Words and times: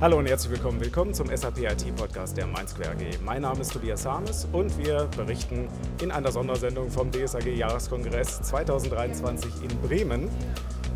Hallo 0.00 0.16
und 0.16 0.24
herzlich 0.24 0.52
willkommen. 0.52 0.80
Willkommen 0.80 1.12
zum 1.12 1.28
SAP 1.28 1.58
IT 1.58 1.94
Podcast 1.94 2.34
der 2.34 2.46
MindSquare 2.46 2.92
AG. 2.92 3.20
Mein 3.22 3.42
Name 3.42 3.60
ist 3.60 3.70
Tobias 3.70 4.06
Harmes 4.06 4.48
und 4.50 4.78
wir 4.78 5.04
berichten 5.14 5.68
in 6.00 6.10
einer 6.10 6.32
Sondersendung 6.32 6.90
vom 6.90 7.10
DSAG 7.12 7.44
Jahreskongress 7.54 8.40
2023 8.40 9.62
in 9.62 9.82
Bremen. 9.82 10.30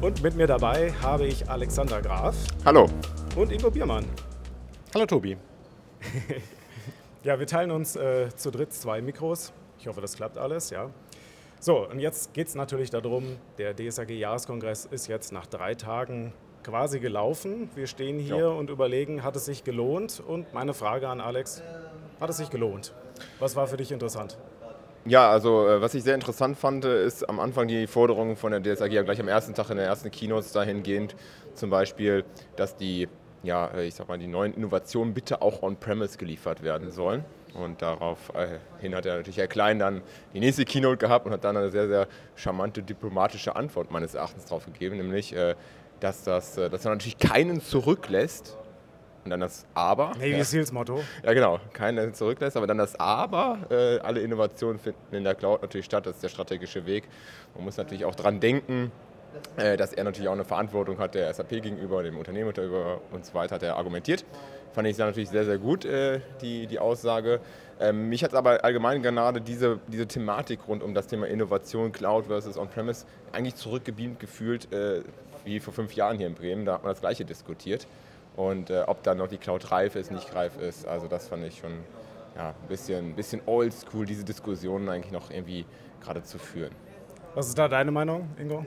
Und 0.01 0.23
mit 0.23 0.37
mir 0.37 0.47
dabei 0.47 0.91
habe 1.03 1.27
ich 1.27 1.51
Alexander 1.51 2.01
Graf. 2.01 2.35
Hallo. 2.65 2.89
Und 3.37 3.53
Ingo 3.53 3.71
Biermann. 3.71 4.07
Hallo 4.95 5.05
Tobi. 5.05 5.37
ja, 7.25 7.39
wir 7.39 7.47
teilen 7.47 7.73
uns 7.73 7.97
äh, 7.97 8.35
zu 8.35 8.51
dritt 8.51 8.73
zwei 8.73 9.03
Mikros. 9.03 9.53
Ich 9.79 9.87
hoffe, 9.87 10.01
das 10.01 10.17
klappt 10.17 10.39
alles, 10.39 10.71
ja. 10.71 10.89
So, 11.61 11.87
und 11.91 12.01
jetzt 12.01 12.33
geht 12.33 12.49
es 12.49 12.55
natürlich 12.55 12.89
darum, 12.89 13.37
der 13.59 13.77
DSAG 13.77 14.09
Jahreskongress 14.13 14.87
ist 14.87 15.09
jetzt 15.09 15.31
nach 15.31 15.45
drei 15.45 15.75
Tagen 15.75 16.33
quasi 16.65 16.99
gelaufen. 16.99 17.71
Wir 17.75 17.87
stehen 17.87 18.19
hier 18.19 18.39
ja. 18.39 18.49
und 18.49 18.71
überlegen, 18.71 19.23
hat 19.23 19.37
es 19.37 19.45
sich 19.45 19.63
gelohnt? 19.63 20.23
Und 20.27 20.53
meine 20.53 20.75
Frage 20.75 21.09
an 21.09 21.21
Alex, 21.21 21.63
hat 22.21 22.31
es 22.31 22.39
sich 22.39 22.51
gelohnt? 22.51 22.93
Was 23.39 23.55
war 23.55 23.67
für 23.67 23.77
dich 23.77 23.93
interessant? 23.93 24.39
Ja, 25.07 25.31
also 25.31 25.69
äh, 25.69 25.83
was 25.83 25.95
ich 25.95 26.03
sehr 26.03 26.15
interessant 26.15 26.57
fand, 26.57 26.87
ist 26.87 27.29
am 27.29 27.39
Anfang 27.39 27.69
die 27.69 27.87
Forderung 27.87 28.37
von 28.37 28.53
der 28.53 28.63
DSAG, 28.63 28.91
ja 28.91 29.03
gleich 29.03 29.21
am 29.21 29.29
ersten 29.29 29.55
Tag 29.55 29.69
in 29.69 29.77
der 29.77 29.87
ersten 29.87 30.11
Keynotes 30.11 30.53
dahingehend, 30.53 31.15
zum 31.55 31.69
Beispiel, 31.69 32.25
dass 32.57 32.77
die, 32.77 33.09
ja, 33.43 33.67
äh, 33.67 33.87
ich 33.87 33.95
sag 33.95 34.09
mal, 34.09 34.19
die 34.19 34.27
neuen 34.27 34.55
Innovationen 34.55 35.13
bitte 35.13 35.43
auch 35.43 35.63
on-premise 35.63 36.17
geliefert 36.17 36.63
werden 36.63 36.91
sollen. 36.91 37.25
Und 37.53 37.83
daraufhin 37.83 38.93
äh, 38.93 38.97
hat 38.97 39.07
er 39.07 39.17
natürlich 39.17 39.37
Herr 39.37 39.47
Klein 39.47 39.79
dann 39.79 40.03
die 40.33 40.41
nächste 40.41 40.65
Keynote 40.65 40.97
gehabt 40.97 41.27
und 41.27 41.33
hat 41.33 41.45
dann 41.45 41.57
eine 41.57 41.71
sehr, 41.71 41.87
sehr 41.87 42.09
charmante 42.35 42.83
diplomatische 42.83 43.55
Antwort 43.55 43.91
meines 43.91 44.15
Erachtens 44.15 44.47
darauf 44.47 44.65
gegeben, 44.65 44.97
nämlich, 44.97 45.37
dass, 46.01 46.25
das, 46.25 46.57
äh, 46.59 46.71
dass 46.71 46.85
er 46.85 46.93
natürlich 46.93 47.19
keinen 47.19 47.61
zurücklässt. 47.61 48.57
Und 49.25 49.31
dann 49.31 49.41
das 49.41 49.65
Aber. 49.73 50.11
Navy 50.17 50.37
ja. 50.37 50.45
Seals 50.45 50.71
Motto. 50.71 51.01
Ja, 51.23 51.33
genau. 51.33 51.59
Keinen 51.73 52.13
zurücklässt. 52.13 52.59
Aber 52.59 52.67
dann 52.67 52.77
das 52.77 52.99
Aber. 53.01 53.59
Äh, 53.71 53.99
alle 54.01 54.21
Innovationen 54.21 54.79
finden 54.79 55.15
in 55.15 55.25
der 55.25 55.35
Cloud 55.35 55.63
natürlich 55.63 55.87
statt. 55.87 56.05
Das 56.05 56.17
ist 56.17 56.23
der 56.23 56.29
strategische 56.29 56.85
Weg. 56.85 57.05
Man 57.55 57.65
muss 57.65 57.79
natürlich 57.79 58.05
auch 58.05 58.15
daran 58.15 58.39
denken, 58.41 58.93
äh, 59.57 59.77
dass 59.77 59.93
er 59.93 60.05
natürlich 60.05 60.29
auch 60.29 60.35
eine 60.35 60.45
Verantwortung 60.45 60.99
hat 60.99 61.15
der 61.15 61.33
SAP 61.33 61.51
gegenüber, 61.51 62.03
dem 62.03 62.19
Unternehmen 62.19 62.53
gegenüber 62.53 63.01
und 63.13 63.25
so 63.25 63.35
weiter, 63.35 63.57
hat 63.57 63.63
er 63.63 63.77
argumentiert. 63.77 64.25
Fand 64.73 64.89
ich 64.89 64.99
natürlich 64.99 65.29
sehr, 65.29 65.45
sehr 65.45 65.59
gut, 65.59 65.85
äh, 65.85 66.21
die, 66.41 66.67
die 66.67 66.79
Aussage. 66.79 67.41
Ähm, 67.81 68.09
mich 68.09 68.23
hat 68.25 68.35
aber 68.35 68.65
allgemein 68.65 69.03
gerade 69.03 69.41
diese, 69.41 69.79
diese 69.89 70.07
Thematik 70.07 70.61
rund 70.69 70.83
um 70.83 70.95
das 70.95 71.07
Thema 71.07 71.27
Innovation, 71.27 71.93
Cloud 71.93 72.27
versus 72.27 72.57
On-Premise 72.59 73.07
eigentlich 73.33 73.57
zurückgebeamt 73.57 74.21
gefühlt 74.21 74.73
äh, 74.73 75.03
wie 75.45 75.61
vor 75.61 75.73
fünf 75.73 75.95
Jahren 75.95 76.19
hier 76.19 76.27
in 76.27 76.35
Bremen. 76.35 76.65
Da 76.65 76.75
hat 76.75 76.83
man 76.83 76.93
das 76.93 77.01
Gleiche 77.01 77.25
diskutiert. 77.25 77.87
Und 78.37 78.71
äh, 78.71 78.83
ob 78.87 79.03
dann 79.03 79.19
noch 79.19 79.29
die 79.29 79.39
Cloud 79.39 79.71
reif 79.71 79.95
ist, 79.95 80.11
nicht 80.11 80.35
reif 80.35 80.59
ist, 80.61 80.87
also 80.87 81.07
das 81.07 81.29
fand 81.29 81.45
ich 81.45 81.59
schon 81.59 81.73
ja, 82.37 82.49
ein 82.49 82.69
bisschen, 82.69 83.15
bisschen 83.15 83.41
oldschool, 83.47 84.07
diese 84.07 84.25
Diskussionen 84.25 84.89
eigentlich 84.89 85.13
noch 85.13 85.31
irgendwie 85.31 85.65
gerade 86.03 86.23
zu 86.25 86.39
führen. 86.39 86.73
Was 87.35 87.49
ist 87.49 87.59
da 87.59 87.69
deine 87.69 87.91
Meinung, 87.91 88.29
Ingo? 88.39 88.67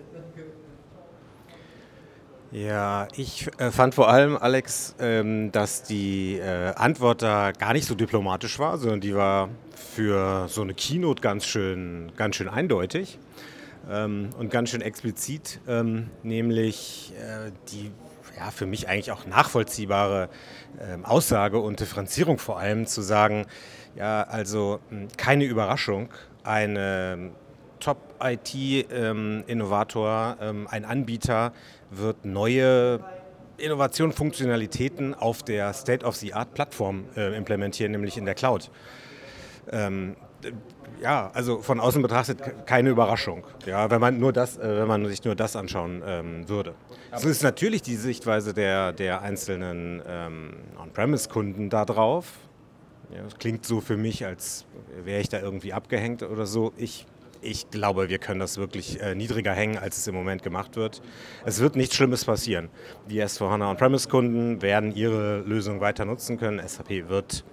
Ja, 2.51 3.09
ich 3.17 3.49
äh, 3.59 3.71
fand 3.71 3.93
vor 3.93 4.07
allem, 4.09 4.37
Alex, 4.37 4.95
ähm, 4.99 5.51
dass 5.51 5.83
die 5.83 6.37
äh, 6.37 6.73
Antwort 6.75 7.21
da 7.21 7.51
gar 7.51 7.73
nicht 7.73 7.85
so 7.85 7.93
diplomatisch 7.93 8.57
war, 8.57 8.77
sondern 8.77 9.01
die 9.01 9.15
war 9.15 9.49
für 9.75 10.47
so 10.47 10.61
eine 10.61 10.73
Keynote 10.73 11.21
ganz 11.21 11.45
schön, 11.45 12.13
ganz 12.15 12.37
schön 12.37 12.47
eindeutig 12.47 13.19
ähm, 13.89 14.29
und 14.37 14.49
ganz 14.49 14.69
schön 14.69 14.81
explizit, 14.81 15.59
ähm, 15.67 16.09
nämlich 16.23 17.13
äh, 17.17 17.51
die 17.71 17.91
ja, 18.37 18.51
für 18.51 18.65
mich 18.65 18.87
eigentlich 18.87 19.11
auch 19.11 19.25
nachvollziehbare 19.25 20.29
äh, 20.77 21.03
Aussage 21.03 21.59
und 21.59 21.79
Differenzierung 21.79 22.37
vor 22.37 22.59
allem 22.59 22.85
zu 22.85 23.01
sagen, 23.01 23.45
ja, 23.95 24.23
also 24.23 24.79
hm, 24.89 25.07
keine 25.17 25.45
Überraschung, 25.45 26.09
ein 26.43 27.31
Top-IT-Innovator, 27.79 30.37
ähm, 30.39 30.49
ähm, 30.49 30.67
ein 30.69 30.85
Anbieter 30.85 31.51
wird 31.89 32.25
neue 32.25 32.99
Innovationen, 33.57 34.13
Funktionalitäten 34.13 35.15
auf 35.15 35.43
der 35.43 35.73
State-of-the-Art-Plattform 35.73 37.05
äh, 37.15 37.35
implementieren, 37.35 37.91
nämlich 37.91 38.17
in 38.17 38.25
der 38.25 38.35
Cloud. 38.35 38.69
Ähm, 39.71 40.15
ja, 41.01 41.29
also 41.33 41.61
von 41.61 41.79
außen 41.79 42.01
betrachtet 42.01 42.65
keine 42.65 42.89
Überraschung, 42.89 43.45
ja, 43.65 43.89
wenn 43.89 44.01
man 44.01 44.19
nur 44.19 44.33
das, 44.33 44.57
äh, 44.57 44.79
wenn 44.79 44.87
man 44.87 45.05
sich 45.05 45.23
nur 45.23 45.35
das 45.35 45.55
anschauen 45.55 46.01
ähm, 46.05 46.49
würde. 46.49 46.73
Es 47.11 47.23
ist 47.23 47.43
natürlich 47.43 47.81
die 47.81 47.95
Sichtweise 47.95 48.53
der, 48.53 48.93
der 48.93 49.21
einzelnen 49.21 50.01
ähm, 50.07 50.53
On-Premise-Kunden 50.81 51.69
darauf. 51.69 52.33
Ja, 53.13 53.23
das 53.23 53.37
klingt 53.37 53.65
so 53.65 53.79
für 53.79 53.95
mich, 53.95 54.25
als 54.25 54.65
wäre 55.03 55.21
ich 55.21 55.29
da 55.29 55.39
irgendwie 55.39 55.71
abgehängt 55.71 56.23
oder 56.23 56.45
so. 56.45 56.73
Ich, 56.75 57.05
ich 57.41 57.69
glaube, 57.69 58.09
wir 58.09 58.17
können 58.17 58.39
das 58.39 58.57
wirklich 58.57 59.01
äh, 59.01 59.15
niedriger 59.15 59.53
hängen, 59.53 59.77
als 59.77 59.97
es 59.97 60.07
im 60.07 60.15
Moment 60.15 60.43
gemacht 60.43 60.75
wird. 60.75 61.01
Es 61.45 61.61
wird 61.61 61.75
nichts 61.77 61.95
Schlimmes 61.95 62.25
passieren. 62.25 62.69
Die 63.09 63.23
S4HANA 63.23 63.69
On-Premise-Kunden 63.69 64.61
werden 64.61 64.93
ihre 64.93 65.39
Lösung 65.39 65.79
weiter 65.79 66.03
nutzen 66.03 66.37
können. 66.37 66.65
SAP 66.67 67.07
wird 67.07 67.45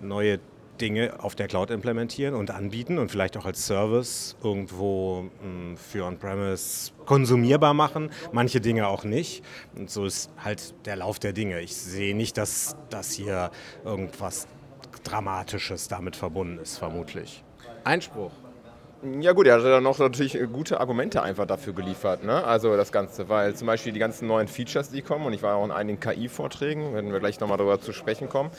neue 0.00 0.40
Dinge 0.80 1.14
auf 1.18 1.34
der 1.34 1.48
Cloud 1.48 1.70
implementieren 1.70 2.34
und 2.34 2.50
anbieten 2.50 2.98
und 2.98 3.10
vielleicht 3.10 3.36
auch 3.36 3.44
als 3.44 3.66
Service 3.66 4.36
irgendwo 4.42 5.24
hm, 5.42 5.76
für 5.76 6.04
On-Premise 6.04 6.92
konsumierbar 7.04 7.74
machen, 7.74 8.10
manche 8.32 8.60
Dinge 8.60 8.88
auch 8.88 9.04
nicht. 9.04 9.44
Und 9.76 9.90
so 9.90 10.04
ist 10.04 10.30
halt 10.42 10.74
der 10.86 10.96
Lauf 10.96 11.18
der 11.18 11.32
Dinge. 11.32 11.60
Ich 11.60 11.76
sehe 11.76 12.16
nicht, 12.16 12.36
dass 12.38 12.76
das 12.90 13.12
hier 13.12 13.50
irgendwas 13.84 14.46
Dramatisches 15.04 15.88
damit 15.88 16.16
verbunden 16.16 16.58
ist, 16.58 16.78
vermutlich. 16.78 17.44
Einspruch. 17.84 18.32
Ja 19.20 19.30
gut, 19.30 19.46
er 19.46 19.54
hat 19.54 19.64
dann 19.64 19.84
noch 19.84 19.96
natürlich 20.00 20.36
gute 20.52 20.80
Argumente 20.80 21.22
einfach 21.22 21.46
dafür 21.46 21.72
geliefert, 21.72 22.24
ne? 22.24 22.42
also 22.44 22.76
das 22.76 22.90
Ganze, 22.90 23.28
weil 23.28 23.54
zum 23.54 23.68
Beispiel 23.68 23.92
die 23.92 24.00
ganzen 24.00 24.26
neuen 24.26 24.48
Features, 24.48 24.90
die 24.90 25.02
kommen, 25.02 25.24
und 25.24 25.32
ich 25.32 25.42
war 25.42 25.54
auch 25.54 25.64
in 25.64 25.70
einigen 25.70 26.00
KI-Vorträgen, 26.00 26.94
wenn 26.94 27.12
wir 27.12 27.20
gleich 27.20 27.38
nochmal 27.38 27.58
darüber 27.58 27.80
zu 27.80 27.92
sprechen 27.92 28.28
kommen, 28.28 28.50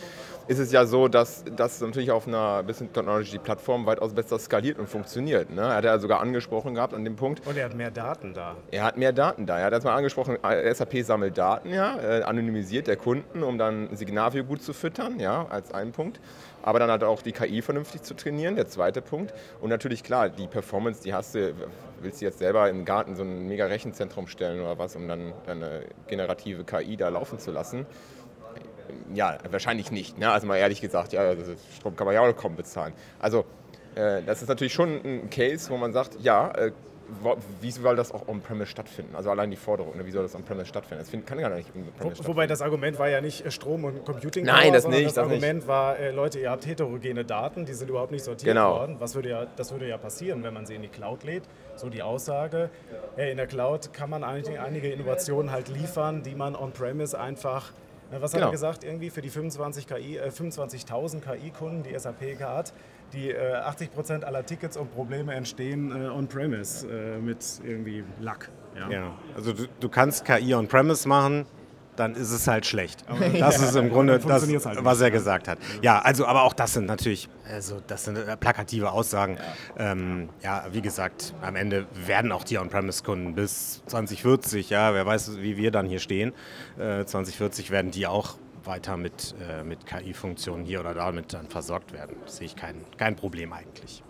ist 0.50 0.58
es 0.58 0.72
ja 0.72 0.84
so, 0.88 1.08
dass 1.08 1.44
das 1.56 1.80
natürlich 1.80 2.10
auf 2.10 2.28
einer 2.28 2.64
Business 2.64 2.92
Technology 2.92 3.38
Plattform 3.38 3.86
weitaus 3.86 4.16
besser 4.16 4.40
skaliert 4.40 4.80
und 4.80 4.90
funktioniert. 4.90 5.52
Ne? 5.52 5.62
Er 5.62 5.76
hat 5.76 5.84
ja 5.84 6.00
sogar 6.00 6.22
angesprochen 6.22 6.74
gehabt 6.74 6.96
an 6.96 7.04
dem 7.04 7.16
Punkt. 7.16 7.46
Und 7.46 7.56
er 7.56 7.66
hat 7.66 7.76
mehr 7.76 7.92
Daten 7.92 8.34
da. 8.34 8.56
Er 8.72 8.84
hat 8.84 8.98
mehr 8.98 9.14
Daten 9.14 9.46
da. 9.46 9.60
Er 9.60 9.66
hat 9.66 9.74
erstmal 9.74 9.96
angesprochen, 9.96 10.40
SAP 10.42 11.04
sammelt 11.04 11.38
Daten, 11.38 11.72
ja, 11.72 12.00
äh, 12.00 12.24
anonymisiert 12.24 12.88
der 12.88 12.98
Kunden, 12.98 13.44
um 13.44 13.60
dann 13.60 13.96
Signavio 13.96 14.44
gut 14.44 14.64
zu 14.64 14.74
füttern, 14.74 15.20
ja, 15.20 15.46
als 15.50 15.72
einen 15.72 15.92
Punkt 15.92 16.20
aber 16.62 16.80
dann 16.80 16.90
halt 16.90 17.04
auch 17.04 17.22
die 17.22 17.32
KI 17.32 17.62
vernünftig 17.62 18.04
zu 18.04 18.14
trainieren, 18.14 18.56
der 18.56 18.68
zweite 18.68 19.02
Punkt. 19.02 19.34
Und 19.62 19.70
natürlich 19.70 20.04
klar, 20.04 20.30
die 20.30 20.48
Performance, 20.48 21.02
die 21.04 21.14
hast 21.14 21.36
du, 21.36 21.54
willst 22.02 22.22
du 22.22 22.26
jetzt 22.26 22.40
selber 22.40 22.70
im 22.70 22.86
Garten 22.86 23.16
so 23.16 23.24
ein 23.24 23.48
mega 23.48 23.66
Rechenzentrum 23.66 24.28
stellen 24.28 24.62
oder 24.62 24.78
was, 24.78 24.96
um 24.96 25.08
dann 25.08 25.34
deine 25.46 25.86
generative 26.08 26.64
KI 26.64 26.98
da 26.98 27.10
laufen 27.10 27.40
zu 27.40 27.52
lassen. 27.52 27.86
Ja, 29.14 29.38
wahrscheinlich 29.50 29.92
nicht. 29.92 30.18
Ne? 30.18 30.32
Also 30.32 30.48
mal 30.48 30.58
ehrlich 30.58 30.82
gesagt, 30.82 31.14
ja, 31.14 31.34
Strom 31.78 31.96
kann 31.96 32.06
man 32.06 32.14
ja 32.14 32.22
auch 32.22 32.36
kaum 32.36 32.56
bezahlen. 32.56 32.94
Also 33.20 33.46
äh, 33.96 34.22
das 34.26 34.42
ist 34.42 34.48
natürlich 34.48 34.74
schon 34.74 35.02
ein 35.04 35.30
Case, 35.30 35.70
wo 35.70 35.78
man 35.78 35.94
sagt, 35.94 36.18
ja, 36.22 36.52
äh, 36.52 36.72
wie 37.62 37.72
soll 37.72 37.96
das 37.96 38.12
auch 38.12 38.28
on-premise 38.28 38.70
stattfinden? 38.70 39.16
Also 39.16 39.32
allein 39.32 39.50
die 39.50 39.58
Forderung, 39.58 39.98
ne? 39.98 40.06
wie 40.06 40.12
soll 40.12 40.24
das 40.24 40.36
on-premise 40.36 40.68
stattfinden? 40.68 41.04
Das 41.04 41.26
kann 41.26 41.40
gar 41.40 41.50
nicht 41.50 41.70
on-premise 41.76 42.28
Wobei 42.28 42.48
das 42.48 42.62
Argument 42.62 43.00
war 43.00 43.10
ja 43.10 43.22
nicht 43.22 43.46
äh, 43.46 43.52
Strom 43.52 43.84
und 43.86 44.06
Computing. 44.06 44.46
Nein, 44.46 44.74
das 44.74 44.88
nicht. 44.88 45.06
Das, 45.06 45.16
das 45.16 45.24
Argument 45.24 45.60
nicht. 45.60 45.68
war, 45.68 45.98
äh, 45.98 46.12
Leute, 46.12 46.40
ihr 46.40 46.52
habt 46.52 46.66
heterogene 46.66 47.26
Daten, 47.26 47.66
die 47.66 47.74
sind 47.74 47.90
überhaupt 47.90 48.12
nicht 48.12 48.24
sortiert 48.24 48.56
genau. 48.56 48.80
worden. 48.80 48.98
Was 49.00 49.16
würde 49.16 49.30
ja, 49.30 49.48
das 49.56 49.72
würde 49.72 49.88
ja 49.88 49.98
passieren, 49.98 50.44
wenn 50.44 50.54
man 50.54 50.66
sie 50.66 50.76
in 50.76 50.82
die 50.82 50.88
Cloud 50.88 51.24
lädt. 51.24 51.44
So 51.76 51.90
die 51.90 52.04
Aussage, 52.04 52.70
äh, 53.18 53.32
in 53.32 53.38
der 53.38 53.48
Cloud 53.48 53.94
kann 53.94 54.10
man 54.10 54.24
einige, 54.24 54.62
einige 54.62 54.92
Innovationen 54.92 55.52
halt 55.52 55.70
liefern, 55.70 56.24
die 56.24 56.36
man 56.36 56.56
on-premise 56.56 57.20
einfach 57.20 57.72
was 58.12 58.18
genau. 58.18 58.24
hat 58.24 58.34
er 58.34 58.40
genau. 58.40 58.52
gesagt? 58.52 58.84
Irgendwie 58.84 59.10
für 59.10 59.22
die 59.22 59.30
25 59.30 59.88
KI, 59.88 60.18
äh, 60.18 60.30
25.000 60.30 61.22
KI-Kunden, 61.22 61.84
die 61.84 61.98
SAP 61.98 62.40
hat, 62.42 62.74
die 63.14 63.32
äh, 63.32 63.54
80 63.54 63.94
Prozent 63.94 64.26
aller 64.26 64.46
Tickets 64.46 64.78
und 64.78 64.94
Probleme 64.94 65.34
entstehen 65.34 65.92
äh, 65.92 66.10
on-premise 66.10 66.88
äh, 66.88 67.20
mit 67.20 67.46
irgendwie 67.64 68.04
Lack. 68.20 68.50
Ja, 68.76 68.90
ja. 68.90 69.18
also 69.36 69.54
du, 69.54 69.68
du 69.80 69.90
kannst 69.90 70.26
KI 70.26 70.54
on-premise 70.54 71.08
machen, 71.08 71.46
dann 72.00 72.16
ist 72.16 72.32
es 72.32 72.48
halt 72.48 72.66
schlecht. 72.66 73.04
Das 73.08 73.34
ja, 73.34 73.50
ist 73.50 73.76
im 73.76 73.90
Grunde 73.90 74.20
das, 74.20 74.66
halt 74.66 74.84
was 74.84 75.02
er 75.02 75.12
gesagt 75.12 75.48
hat. 75.48 75.60
Ja, 75.82 76.00
also 76.00 76.26
aber 76.26 76.44
auch 76.44 76.54
das 76.54 76.74
sind 76.74 76.86
natürlich, 76.86 77.30
also 77.52 77.82
das 77.86 78.06
sind 78.06 78.18
äh, 78.18 78.38
plakative 78.38 78.92
Aussagen. 78.92 79.38
Ja, 79.78 79.92
ähm, 79.92 80.30
ja 80.42 80.66
wie 80.72 80.82
gesagt, 80.82 81.34
am 81.42 81.56
Ende 81.56 81.86
werden 81.94 82.32
auch 82.32 82.44
die 82.44 82.58
On-Premise-Kunden 82.58 83.36
bis 83.36 83.84
2040, 83.88 84.70
ja, 84.70 84.94
wer 84.94 85.06
weiß, 85.06 85.38
wie 85.38 85.58
wir 85.58 85.72
dann 85.72 85.86
hier 85.86 86.00
stehen, 86.00 86.34
äh, 86.78 87.04
2040 87.06 87.72
werden 87.72 87.92
die 87.92 88.08
auch 88.08 88.38
weiter 88.64 88.98
mit, 88.98 89.36
äh, 89.50 89.64
mit 89.64 89.86
KI-Funktionen 89.86 90.64
hier 90.64 90.80
oder 90.80 90.94
da 90.94 91.12
mit 91.12 91.34
dann 91.34 91.48
versorgt 91.48 91.92
werden. 91.92 92.16
Das 92.24 92.38
sehe 92.38 92.48
ich 92.48 92.56
kein, 92.56 92.86
kein 92.98 93.16
Problem 93.16 93.52
eigentlich. 93.54 94.04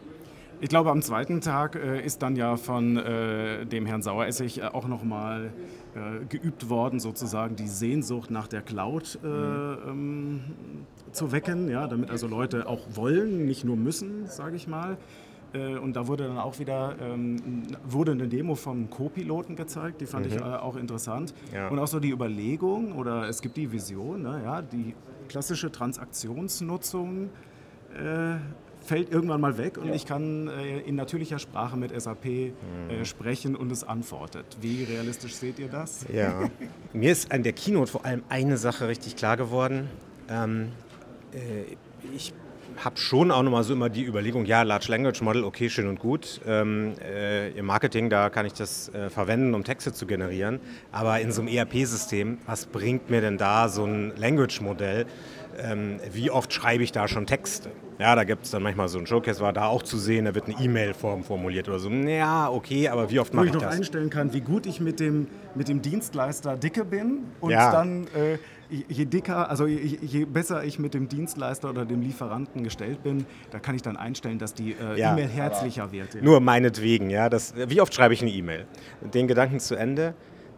Ich 0.61 0.67
glaube, 0.67 0.91
am 0.91 1.01
zweiten 1.01 1.39
Tag 1.39 1.75
äh, 1.75 2.05
ist 2.05 2.21
dann 2.21 2.35
ja 2.35 2.57
von 2.57 2.97
äh, 2.97 3.65
dem 3.65 3.85
Herrn 3.85 4.01
Saueressig 4.01 4.59
äh, 4.59 4.65
auch 4.65 4.87
nochmal 4.87 5.53
äh, 5.95 6.25
geübt 6.25 6.69
worden, 6.69 6.99
sozusagen 6.99 7.55
die 7.55 7.67
Sehnsucht 7.67 8.29
nach 8.29 8.47
der 8.47 8.61
Cloud 8.61 9.19
äh, 9.23 9.27
mhm. 9.27 9.77
ähm, 9.87 10.41
zu 11.13 11.31
wecken, 11.31 11.69
ja, 11.69 11.87
damit 11.87 12.11
also 12.11 12.27
Leute 12.27 12.67
auch 12.67 12.81
wollen, 12.93 13.45
nicht 13.45 13.63
nur 13.63 13.77
müssen, 13.77 14.27
sage 14.27 14.57
ich 14.57 14.67
mal. 14.67 14.97
Äh, 15.53 15.77
und 15.77 15.95
da 15.95 16.07
wurde 16.07 16.27
dann 16.27 16.37
auch 16.37 16.59
wieder 16.59 16.97
ähm, 17.01 17.37
wurde 17.87 18.11
eine 18.11 18.27
Demo 18.27 18.55
vom 18.55 18.89
Co-Piloten 18.89 19.55
gezeigt, 19.55 20.01
die 20.01 20.07
fand 20.07 20.29
mhm. 20.29 20.35
ich 20.35 20.43
auch 20.43 20.75
interessant. 20.75 21.33
Ja. 21.53 21.69
Und 21.69 21.79
auch 21.79 21.87
so 21.87 22.01
die 22.01 22.11
Überlegung 22.11 22.91
oder 22.91 23.29
es 23.29 23.41
gibt 23.41 23.55
die 23.55 23.71
Vision, 23.71 24.23
ne, 24.23 24.41
ja, 24.43 24.61
die 24.61 24.93
klassische 25.29 25.71
Transaktionsnutzung 25.71 27.29
fällt 28.89 29.11
irgendwann 29.11 29.39
mal 29.39 29.59
weg 29.59 29.77
und 29.77 29.93
ich 29.93 30.07
kann 30.07 30.47
äh, 30.47 30.79
in 30.79 30.95
natürlicher 30.95 31.37
Sprache 31.37 31.77
mit 31.77 31.91
SAP 31.99 32.25
äh, 32.25 32.51
mhm. 32.89 33.05
sprechen 33.05 33.55
und 33.55 33.71
es 33.71 33.83
antwortet. 33.83 34.57
Wie 34.61 34.83
realistisch 34.83 35.35
seht 35.35 35.59
ihr 35.59 35.67
das? 35.67 36.05
Ja, 36.11 36.49
mir 36.91 37.11
ist 37.11 37.31
an 37.31 37.43
der 37.43 37.53
Keynote 37.53 37.91
vor 37.91 38.03
allem 38.03 38.23
eine 38.29 38.57
Sache 38.57 38.87
richtig 38.87 39.15
klar 39.15 39.37
geworden. 39.37 39.89
Ähm, 40.27 40.71
äh, 41.33 41.75
ich 42.15 42.33
habe 42.83 42.97
schon 42.97 43.29
auch 43.29 43.43
nochmal 43.43 43.63
so 43.63 43.73
immer 43.73 43.89
die 43.89 44.05
Überlegung, 44.05 44.45
ja, 44.45 44.63
Large 44.63 44.87
Language 44.89 45.21
Model, 45.21 45.43
okay, 45.43 45.69
schön 45.69 45.87
und 45.87 45.99
gut. 45.99 46.41
Ähm, 46.47 46.93
äh, 46.99 47.51
Im 47.51 47.67
Marketing, 47.67 48.09
da 48.09 48.29
kann 48.29 48.47
ich 48.47 48.53
das 48.53 48.89
äh, 48.89 49.11
verwenden, 49.11 49.53
um 49.53 49.63
Texte 49.63 49.93
zu 49.93 50.07
generieren. 50.07 50.59
Aber 50.91 51.19
in 51.19 51.31
so 51.31 51.41
einem 51.41 51.53
ERP-System, 51.53 52.39
was 52.47 52.65
bringt 52.65 53.09
mir 53.09 53.21
denn 53.21 53.37
da 53.37 53.69
so 53.69 53.85
ein 53.85 54.13
Language-Modell? 54.17 55.05
Ähm, 55.63 55.99
wie 56.11 56.31
oft 56.31 56.53
schreibe 56.53 56.83
ich 56.83 56.91
da 56.91 57.07
schon 57.07 57.25
Texte? 57.25 57.71
Ja, 57.99 58.15
da 58.15 58.23
gibt 58.23 58.45
es 58.45 58.51
dann 58.51 58.63
manchmal 58.63 58.87
so 58.87 58.97
ein 58.97 59.05
Showcase, 59.05 59.41
war 59.41 59.51
da 59.51 59.67
auch 59.67 59.83
zu 59.83 59.97
sehen, 59.97 60.25
da 60.25 60.33
wird 60.33 60.45
eine 60.45 60.57
E-Mail-Form 60.57 61.23
formuliert 61.23 61.67
oder 61.67 61.79
so. 61.79 61.89
Ja, 61.89 62.49
okay, 62.49 62.87
aber 62.87 63.09
wie 63.11 63.19
oft 63.19 63.33
mache 63.33 63.47
ich 63.47 63.51
das? 63.51 63.61
Wo 63.61 63.65
ich 63.65 63.71
noch 63.71 63.77
einstellen 63.77 64.09
kann, 64.09 64.33
wie 64.33 64.39
gut 64.39 64.65
ich 64.65 64.79
mit 64.79 65.01
dem, 65.01 65.27
mit 65.53 65.67
dem 65.67 65.81
Dienstleister 65.81 66.55
dicke 66.55 66.85
bin 66.85 67.25
und 67.41 67.51
ja. 67.51 67.71
dann, 67.71 68.07
äh, 68.15 68.37
je 68.69 69.05
dicker, 69.05 69.49
also 69.49 69.65
je, 69.65 69.97
je, 70.01 70.25
besser 70.25 70.63
ich 70.63 70.79
mit 70.79 70.93
dem 70.93 71.09
Dienstleister 71.09 71.69
oder 71.69 71.85
dem 71.85 72.01
Lieferanten 72.01 72.63
gestellt 72.63 73.03
bin, 73.03 73.25
da 73.51 73.59
kann 73.59 73.75
ich 73.75 73.81
dann 73.81 73.97
einstellen, 73.97 74.39
dass 74.39 74.53
die 74.53 74.73
äh, 74.73 74.97
ja, 74.97 75.11
E-Mail 75.11 75.27
herzlicher 75.27 75.91
wird. 75.91 76.13
Ja. 76.13 76.21
Nur 76.21 76.39
meinetwegen, 76.39 77.09
ja. 77.09 77.29
Das, 77.29 77.53
wie 77.55 77.81
oft 77.81 77.93
schreibe 77.93 78.13
ich 78.13 78.21
eine 78.21 78.31
E-Mail? 78.31 78.65
Den 79.13 79.27
Gedanken 79.27 79.59
zu 79.59 79.75
Ende. 79.75 80.13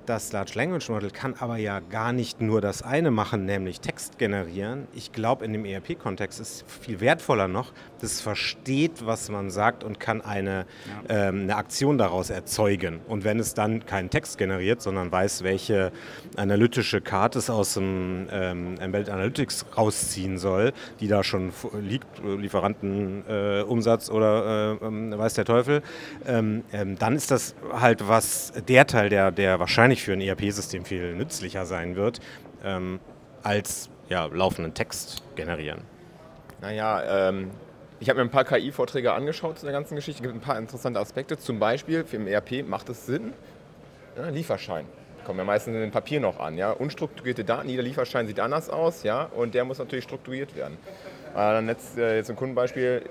Das 0.07 0.31
Large 0.31 0.53
Language 0.55 0.89
Model 0.89 1.11
kann 1.11 1.35
aber 1.39 1.57
ja 1.57 1.79
gar 1.79 2.11
nicht 2.11 2.41
nur 2.41 2.59
das 2.59 2.81
eine 2.81 3.11
machen, 3.11 3.45
nämlich 3.45 3.81
Text 3.81 4.17
generieren. 4.17 4.87
Ich 4.93 5.11
glaube, 5.11 5.45
in 5.45 5.53
dem 5.53 5.63
ERP-Kontext 5.63 6.39
ist 6.39 6.65
viel 6.67 6.99
wertvoller 6.99 7.47
noch, 7.47 7.71
das 8.01 8.19
versteht, 8.19 9.05
was 9.05 9.29
man 9.29 9.51
sagt 9.51 9.83
und 9.83 9.99
kann 9.99 10.21
eine, 10.21 10.65
ja. 11.07 11.27
ähm, 11.29 11.41
eine 11.41 11.55
Aktion 11.55 11.99
daraus 11.99 12.31
erzeugen. 12.31 12.99
Und 13.07 13.23
wenn 13.23 13.39
es 13.39 13.53
dann 13.53 13.85
keinen 13.85 14.09
Text 14.09 14.39
generiert, 14.39 14.81
sondern 14.81 15.11
weiß, 15.11 15.43
welche 15.43 15.91
analytische 16.35 16.99
Karte 16.99 17.37
es 17.37 17.51
aus 17.51 17.75
dem 17.75 18.27
ähm, 18.31 18.79
Embedded 18.79 19.09
Analytics 19.09 19.65
rausziehen 19.77 20.39
soll, 20.39 20.73
die 20.99 21.07
da 21.07 21.23
schon 21.23 21.53
liegt, 21.79 22.07
Lieferantenumsatz 22.23 24.09
äh, 24.09 24.11
oder 24.11 24.77
äh, 24.81 24.85
ähm, 24.85 25.15
weiß 25.15 25.35
der 25.35 25.45
Teufel, 25.45 25.83
ähm, 26.25 26.63
ähm, 26.73 26.97
dann 26.97 27.15
ist 27.15 27.29
das 27.29 27.55
halt 27.71 28.07
was, 28.07 28.51
der 28.67 28.87
Teil, 28.87 29.09
der, 29.09 29.31
der 29.31 29.59
wahrscheinlich 29.59 29.90
für 29.99 30.13
ein 30.13 30.21
ERP-System 30.21 30.85
viel 30.85 31.13
nützlicher 31.15 31.65
sein 31.65 31.95
wird, 31.95 32.19
ähm, 32.63 32.99
als 33.43 33.89
ja, 34.09 34.25
laufenden 34.25 34.73
Text 34.73 35.23
generieren. 35.35 35.81
Naja, 36.61 37.29
ähm, 37.29 37.51
ich 37.99 38.09
habe 38.09 38.19
mir 38.19 38.25
ein 38.25 38.31
paar 38.31 38.45
KI-Vorträge 38.45 39.13
angeschaut 39.13 39.59
zu 39.59 39.65
der 39.65 39.73
ganzen 39.73 39.95
Geschichte. 39.95 40.21
Es 40.21 40.23
gibt 40.23 40.35
ein 40.35 40.45
paar 40.45 40.57
interessante 40.57 40.99
Aspekte. 40.99 41.37
Zum 41.37 41.59
Beispiel 41.59 42.03
für 42.03 42.15
im 42.15 42.27
ERP 42.27 42.67
macht 42.67 42.89
es 42.89 43.05
Sinn, 43.05 43.33
ja, 44.17 44.29
Lieferschein. 44.29 44.85
Kommen 45.25 45.39
ja 45.39 45.45
meistens 45.45 45.75
in 45.75 45.81
dem 45.81 45.91
Papier 45.91 46.19
noch 46.19 46.39
an. 46.39 46.57
Ja? 46.57 46.71
Unstrukturierte 46.71 47.43
Daten, 47.43 47.69
jeder 47.69 47.83
Lieferschein 47.83 48.27
sieht 48.27 48.39
anders 48.39 48.69
aus 48.69 49.03
ja? 49.03 49.25
und 49.25 49.53
der 49.53 49.65
muss 49.65 49.77
natürlich 49.77 50.03
strukturiert 50.03 50.55
werden. 50.55 50.77
Äh, 51.33 51.35
dann 51.35 51.67
jetzt, 51.67 51.97
äh, 51.97 52.17
jetzt 52.17 52.29
ein 52.29 52.35
Kundenbeispiel. 52.35 53.03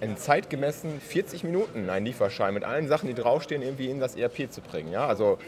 In 0.00 0.16
zeitgemessen 0.16 1.00
40 1.00 1.44
Minuten 1.44 1.90
einen 1.90 2.06
Lieferschein 2.06 2.54
mit 2.54 2.64
allen 2.64 2.88
Sachen, 2.88 3.08
die 3.08 3.14
draufstehen, 3.14 3.62
irgendwie 3.62 3.90
in 3.90 4.00
das 4.00 4.16
ERP 4.16 4.50
zu 4.50 4.60
bringen. 4.60 4.92
Ja? 4.92 5.06
Also 5.06 5.38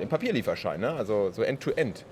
den 0.00 0.08
Papierlieferschein, 0.08 0.80
ne? 0.80 0.92
also 0.92 1.30
so 1.30 1.42
End-to-End. 1.42 1.98
-End. 1.98 2.04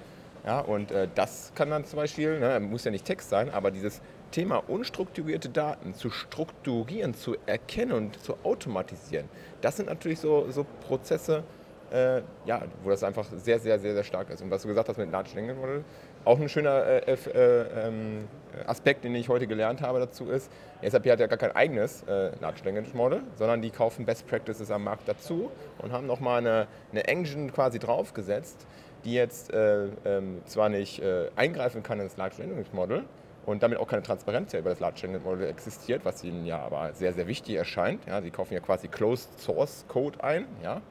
Ja, 0.44 0.58
und 0.58 0.90
äh, 0.90 1.08
das 1.14 1.52
kann 1.54 1.70
dann 1.70 1.84
zum 1.84 1.98
Beispiel, 1.98 2.40
ne, 2.40 2.58
muss 2.58 2.84
ja 2.84 2.90
nicht 2.90 3.04
Text 3.04 3.30
sein, 3.30 3.48
aber 3.50 3.70
dieses 3.70 4.00
Thema 4.32 4.56
unstrukturierte 4.66 5.48
Daten 5.48 5.94
zu 5.94 6.10
strukturieren, 6.10 7.14
zu 7.14 7.36
erkennen 7.46 7.92
und 7.92 8.20
zu 8.20 8.36
automatisieren, 8.42 9.28
das 9.60 9.76
sind 9.76 9.88
natürlich 9.88 10.18
so, 10.18 10.50
so 10.50 10.66
Prozesse, 10.86 11.44
äh, 11.92 12.22
ja, 12.44 12.62
wo 12.82 12.90
das 12.90 13.04
einfach 13.04 13.24
sehr, 13.36 13.60
sehr, 13.60 13.78
sehr, 13.78 13.94
sehr 13.94 14.02
stark 14.02 14.30
ist. 14.30 14.42
Und 14.42 14.50
was 14.50 14.62
du 14.62 14.68
gesagt 14.68 14.88
hast 14.88 14.96
mit 14.96 15.12
Large 15.12 15.30
Language 15.36 15.58
Model, 15.58 15.84
auch 16.24 16.40
ein 16.40 16.48
schöner 16.48 16.84
äh, 16.84 17.12
äh, 17.12 17.86
ähm, 17.86 18.28
Aspekt, 18.66 19.04
den 19.04 19.14
ich 19.14 19.28
heute 19.28 19.46
gelernt 19.46 19.80
habe 19.80 19.98
dazu 19.98 20.30
ist, 20.30 20.50
SAP 20.82 21.06
hat 21.10 21.20
ja 21.20 21.26
gar 21.26 21.38
kein 21.38 21.52
eigenes 21.52 22.02
äh, 22.04 22.32
Large 22.40 22.64
Language 22.64 22.94
Model, 22.94 23.22
sondern 23.36 23.62
die 23.62 23.70
kaufen 23.70 24.04
Best 24.04 24.26
Practices 24.26 24.70
am 24.70 24.84
Markt 24.84 25.08
dazu 25.08 25.50
und 25.78 25.92
haben 25.92 26.06
nochmal 26.06 26.38
eine, 26.38 26.66
eine 26.90 27.06
Engine 27.06 27.50
quasi 27.50 27.78
draufgesetzt, 27.78 28.66
die 29.04 29.14
jetzt 29.14 29.52
äh, 29.52 29.86
ähm, 30.04 30.42
zwar 30.44 30.68
nicht 30.68 31.00
äh, 31.00 31.30
eingreifen 31.34 31.82
kann 31.82 31.98
ins 32.00 32.16
Large 32.16 32.36
Language 32.38 32.72
Model 32.72 33.04
und 33.46 33.62
damit 33.62 33.78
auch 33.78 33.88
keine 33.88 34.02
Transparenz 34.02 34.54
über 34.54 34.70
das 34.70 34.80
Large 34.80 35.00
Language 35.02 35.24
Model 35.24 35.48
existiert, 35.48 36.04
was 36.04 36.22
ihnen 36.22 36.46
ja 36.46 36.60
aber 36.60 36.92
sehr, 36.94 37.12
sehr 37.12 37.26
wichtig 37.26 37.56
erscheint. 37.56 38.06
Ja, 38.06 38.22
sie 38.22 38.30
kaufen 38.30 38.54
ja 38.54 38.60
quasi 38.60 38.88
Closed 38.88 39.40
Source 39.40 39.84
Code 39.88 40.22
ein. 40.22 40.46
Ja, 40.62 40.82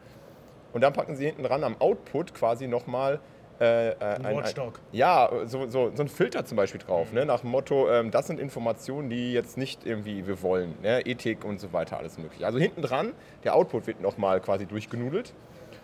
und 0.74 0.82
dann 0.82 0.94
packen 0.94 1.16
sie 1.16 1.26
hinten 1.26 1.44
dran 1.44 1.64
am 1.64 1.80
Output 1.80 2.34
quasi 2.34 2.68
nochmal 2.68 3.20
äh, 3.62 3.90
äh, 3.90 3.96
ein, 4.00 4.26
ein, 4.26 4.38
ein, 4.40 4.54
ja, 4.92 5.30
so, 5.46 5.68
so, 5.68 5.92
so 5.94 6.02
ein 6.02 6.10
Filter 6.10 6.46
zum 6.46 6.58
Beispiel 6.58 6.82
drauf, 6.82 7.14
ne? 7.14 7.26
nach 7.26 7.42
dem 7.42 7.52
Motto, 7.52 7.90
ähm, 7.90 8.10
das 8.10 8.28
sind 8.28 8.40
Informationen, 8.40 9.10
die 9.10 9.34
jetzt 9.34 9.58
nicht 9.58 9.86
irgendwie 9.86 10.26
wir 10.26 10.42
wollen, 10.42 10.74
ne? 10.82 11.06
Ethik 11.06 11.46
und 11.46 11.60
so 11.60 11.72
weiter, 11.72 11.98
alles 11.98 12.18
mögliche. 12.18 12.46
Also 12.46 12.58
hinten 12.58 12.82
dran, 12.82 13.14
der 13.44 13.56
Output 13.56 13.86
wird 13.86 14.02
nochmal 14.02 14.42
quasi 14.42 14.66
durchgenudelt 14.66 15.34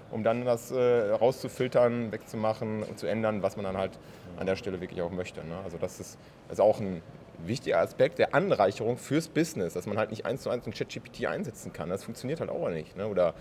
um 0.09 0.24
dann 0.24 0.45
das 0.45 0.71
äh, 0.71 1.12
rauszufiltern, 1.12 2.12
wegzumachen 2.12 2.83
und 2.83 2.97
zu 2.97 3.07
ändern, 3.07 3.44
was 3.44 3.57
man 3.57 3.65
dann 3.65 3.77
halt 3.77 4.00
an 4.38 4.45
der 4.45 4.56
Stelle 4.56 4.80
wirklich 4.80 5.01
auch 5.01 5.12
möchte. 5.12 5.41
Ne? 5.41 5.57
Also 5.63 5.77
das 5.77 6.00
ist, 6.00 6.18
das 6.47 6.59
ist 6.59 6.63
auch 6.63 6.80
ein 6.80 7.01
wichtiger 7.45 7.80
Aspekt 7.80 8.19
der 8.19 8.33
Anreicherung 8.33 8.97
fürs 8.97 9.27
Business, 9.27 9.73
dass 9.73 9.85
man 9.85 9.97
halt 9.97 10.12
nicht 10.12 10.25
eins 10.25 10.44
zu 10.44 10.50
eins 10.50 10.65
ein 10.65 10.73
ChatGPT 10.73 11.25
einsetzen 11.25 11.73
kann. 11.73 11.89
Das 11.89 12.03
funktioniert 12.03 12.39
halt 12.39 12.50
auch 12.50 12.69
nicht. 12.69 12.95
Ne? 12.95 13.07
Oder 13.07 13.33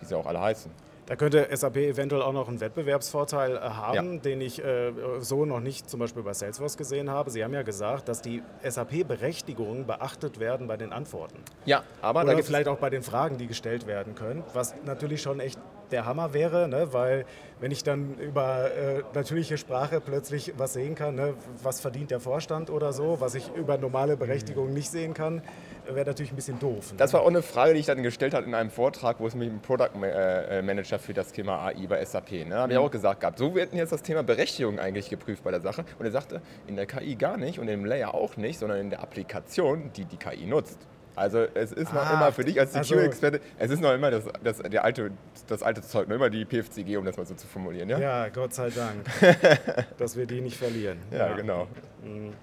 wie 0.00 0.06
sie 0.06 0.14
auch 0.16 0.26
alle 0.26 0.40
heißen. 0.40 0.70
Da 1.06 1.14
könnte 1.14 1.48
SAP 1.52 1.76
eventuell 1.76 2.20
auch 2.20 2.32
noch 2.32 2.48
einen 2.48 2.60
Wettbewerbsvorteil 2.60 3.56
äh, 3.56 3.60
haben, 3.60 4.14
ja. 4.14 4.18
den 4.18 4.40
ich 4.40 4.62
äh, 4.62 4.92
so 5.20 5.44
noch 5.44 5.60
nicht 5.60 5.88
zum 5.88 6.00
Beispiel 6.00 6.24
bei 6.24 6.34
Salesforce 6.34 6.76
gesehen 6.76 7.10
habe. 7.10 7.30
Sie 7.30 7.44
haben 7.44 7.54
ja 7.54 7.62
gesagt, 7.62 8.08
dass 8.08 8.22
die 8.22 8.42
SAP-Berechtigungen 8.68 9.86
beachtet 9.86 10.40
werden 10.40 10.66
bei 10.66 10.76
den 10.76 10.92
Antworten. 10.92 11.38
Ja, 11.64 11.84
aber 12.02 12.24
Oder 12.24 12.42
vielleicht 12.42 12.66
auch 12.66 12.78
bei 12.78 12.90
den 12.90 13.02
Fragen, 13.02 13.38
die 13.38 13.46
gestellt 13.46 13.86
werden 13.86 14.16
können, 14.16 14.42
was 14.52 14.74
natürlich 14.84 15.22
schon 15.22 15.38
echt 15.38 15.60
der 15.90 16.04
Hammer 16.04 16.34
wäre, 16.34 16.68
ne? 16.68 16.92
weil 16.92 17.24
wenn 17.60 17.70
ich 17.70 17.82
dann 17.82 18.14
über 18.18 18.70
äh, 18.72 19.02
natürliche 19.14 19.56
Sprache 19.56 20.00
plötzlich 20.00 20.52
was 20.56 20.74
sehen 20.74 20.94
kann, 20.94 21.14
ne? 21.14 21.34
was 21.62 21.80
verdient 21.80 22.10
der 22.10 22.20
Vorstand 22.20 22.70
oder 22.70 22.92
so, 22.92 23.20
was 23.20 23.34
ich 23.34 23.50
über 23.54 23.78
normale 23.78 24.16
Berechtigungen 24.16 24.74
nicht 24.74 24.90
sehen 24.90 25.14
kann, 25.14 25.42
wäre 25.88 26.06
natürlich 26.06 26.32
ein 26.32 26.36
bisschen 26.36 26.58
doof. 26.58 26.92
Ne? 26.92 26.98
Das 26.98 27.12
war 27.12 27.22
auch 27.22 27.28
eine 27.28 27.42
Frage, 27.42 27.74
die 27.74 27.80
ich 27.80 27.86
dann 27.86 28.02
gestellt 28.02 28.34
habe 28.34 28.46
in 28.46 28.54
einem 28.54 28.70
Vortrag, 28.70 29.20
wo 29.20 29.26
es 29.26 29.34
mich 29.34 29.48
ein 29.48 29.60
Product 29.60 29.90
äh, 30.02 30.62
Manager 30.62 30.98
für 30.98 31.14
das 31.14 31.32
Thema 31.32 31.64
AI 31.64 31.86
bei 31.86 32.04
SAP, 32.04 32.46
ne? 32.46 32.56
habe 32.56 32.72
ich 32.72 32.78
mhm. 32.78 32.84
auch 32.84 32.90
gesagt 32.90 33.20
gehabt, 33.20 33.38
so 33.38 33.54
wird 33.54 33.72
jetzt 33.72 33.92
das 33.92 34.02
Thema 34.02 34.22
Berechtigung 34.22 34.78
eigentlich 34.78 35.08
geprüft 35.08 35.44
bei 35.44 35.50
der 35.50 35.60
Sache. 35.60 35.84
Und 35.98 36.04
er 36.04 36.12
sagte, 36.12 36.42
in 36.66 36.76
der 36.76 36.86
KI 36.86 37.16
gar 37.16 37.36
nicht 37.36 37.58
und 37.58 37.68
im 37.68 37.84
Layer 37.84 38.14
auch 38.14 38.36
nicht, 38.36 38.58
sondern 38.58 38.78
in 38.78 38.90
der 38.90 39.00
Applikation, 39.02 39.90
die 39.96 40.04
die 40.04 40.16
KI 40.16 40.46
nutzt. 40.46 40.78
Also 41.16 41.46
es 41.54 41.72
ist 41.72 41.94
noch 41.94 42.04
ah, 42.04 42.14
immer 42.14 42.32
für 42.32 42.44
dich 42.44 42.60
als 42.60 42.74
Security-Experte, 42.74 43.40
also, 43.40 43.54
es 43.58 43.70
ist 43.70 43.80
noch 43.80 43.94
immer 43.94 44.10
das, 44.10 44.24
das, 44.44 44.58
der 44.58 44.84
alte, 44.84 45.10
das 45.46 45.62
alte 45.62 45.80
Zeug, 45.80 46.08
noch 46.08 46.16
immer 46.16 46.28
die 46.28 46.44
PFCG, 46.44 46.98
um 46.98 47.06
das 47.06 47.16
mal 47.16 47.24
so 47.24 47.34
zu 47.34 47.46
formulieren. 47.46 47.88
Ja, 47.88 47.98
ja 47.98 48.28
Gott 48.28 48.52
sei 48.52 48.68
Dank, 48.68 49.06
dass 49.98 50.16
wir 50.16 50.26
die 50.26 50.42
nicht 50.42 50.58
verlieren. 50.58 50.98
Ja, 51.10 51.28
ja. 51.28 51.36
genau. 51.36 51.68
Mhm. 52.04 52.34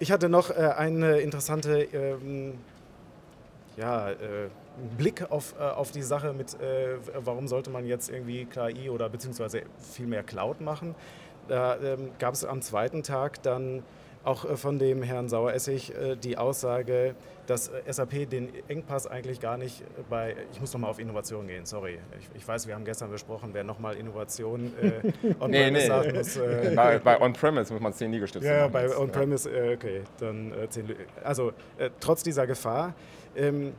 Ich 0.00 0.10
hatte 0.10 0.28
noch 0.28 0.50
äh, 0.50 0.54
eine 0.76 1.20
interessante 1.20 1.82
ähm, 1.92 2.54
ja, 3.76 4.10
äh, 4.10 4.14
Blick 4.98 5.30
auf, 5.30 5.54
äh, 5.58 5.62
auf 5.62 5.92
die 5.92 6.02
Sache 6.02 6.32
mit, 6.32 6.54
äh, 6.54 6.96
warum 7.14 7.46
sollte 7.46 7.70
man 7.70 7.86
jetzt 7.86 8.10
irgendwie 8.10 8.44
KI 8.46 8.90
oder 8.90 9.08
beziehungsweise 9.08 9.62
viel 9.78 10.08
mehr 10.08 10.24
Cloud 10.24 10.60
machen. 10.60 10.96
Da 11.46 11.76
ähm, 11.76 12.10
gab 12.18 12.34
es 12.34 12.44
am 12.44 12.62
zweiten 12.62 13.04
Tag 13.04 13.40
dann 13.42 13.82
auch 14.24 14.44
äh, 14.44 14.56
von 14.56 14.78
dem 14.78 15.02
Herrn 15.02 15.28
Saueressig 15.28 15.94
äh, 15.94 16.16
die 16.16 16.38
Aussage, 16.38 17.14
dass 17.46 17.68
äh, 17.68 17.92
SAP 17.92 18.28
den 18.30 18.50
Engpass 18.68 19.06
eigentlich 19.06 19.40
gar 19.40 19.56
nicht 19.56 19.82
bei, 20.08 20.36
ich 20.52 20.60
muss 20.60 20.72
nochmal 20.72 20.90
auf 20.90 20.98
Innovation 20.98 21.46
gehen, 21.46 21.66
sorry. 21.66 21.98
Ich, 22.18 22.28
ich, 22.34 22.46
weiß, 22.48 22.66
wir 22.66 22.74
haben 22.74 22.84
gestern 22.84 23.10
besprochen, 23.10 23.50
wer 23.52 23.64
nochmal 23.64 23.96
Innovation 23.96 24.72
äh, 24.80 25.26
on-premise 25.40 25.48
nee, 25.48 25.70
nee. 25.70 25.86
sagen 25.86 26.16
muss. 26.16 26.36
Äh, 26.36 26.72
bei, 26.76 26.98
bei 26.98 27.20
on-premise 27.20 27.72
muss 27.72 27.82
man 27.82 27.92
10 27.92 28.12
Liegestütze 28.12 28.46
Ja, 28.46 28.60
machen. 28.62 28.72
bei 28.72 28.96
on-premise, 28.96 29.50
äh, 29.50 29.74
okay, 29.74 30.02
dann 30.18 30.52
10 30.68 30.94
Also 31.22 31.52
trotz 32.00 32.22
dieser 32.22 32.46
Gefahr 32.46 32.94
Ähm, 33.34 33.72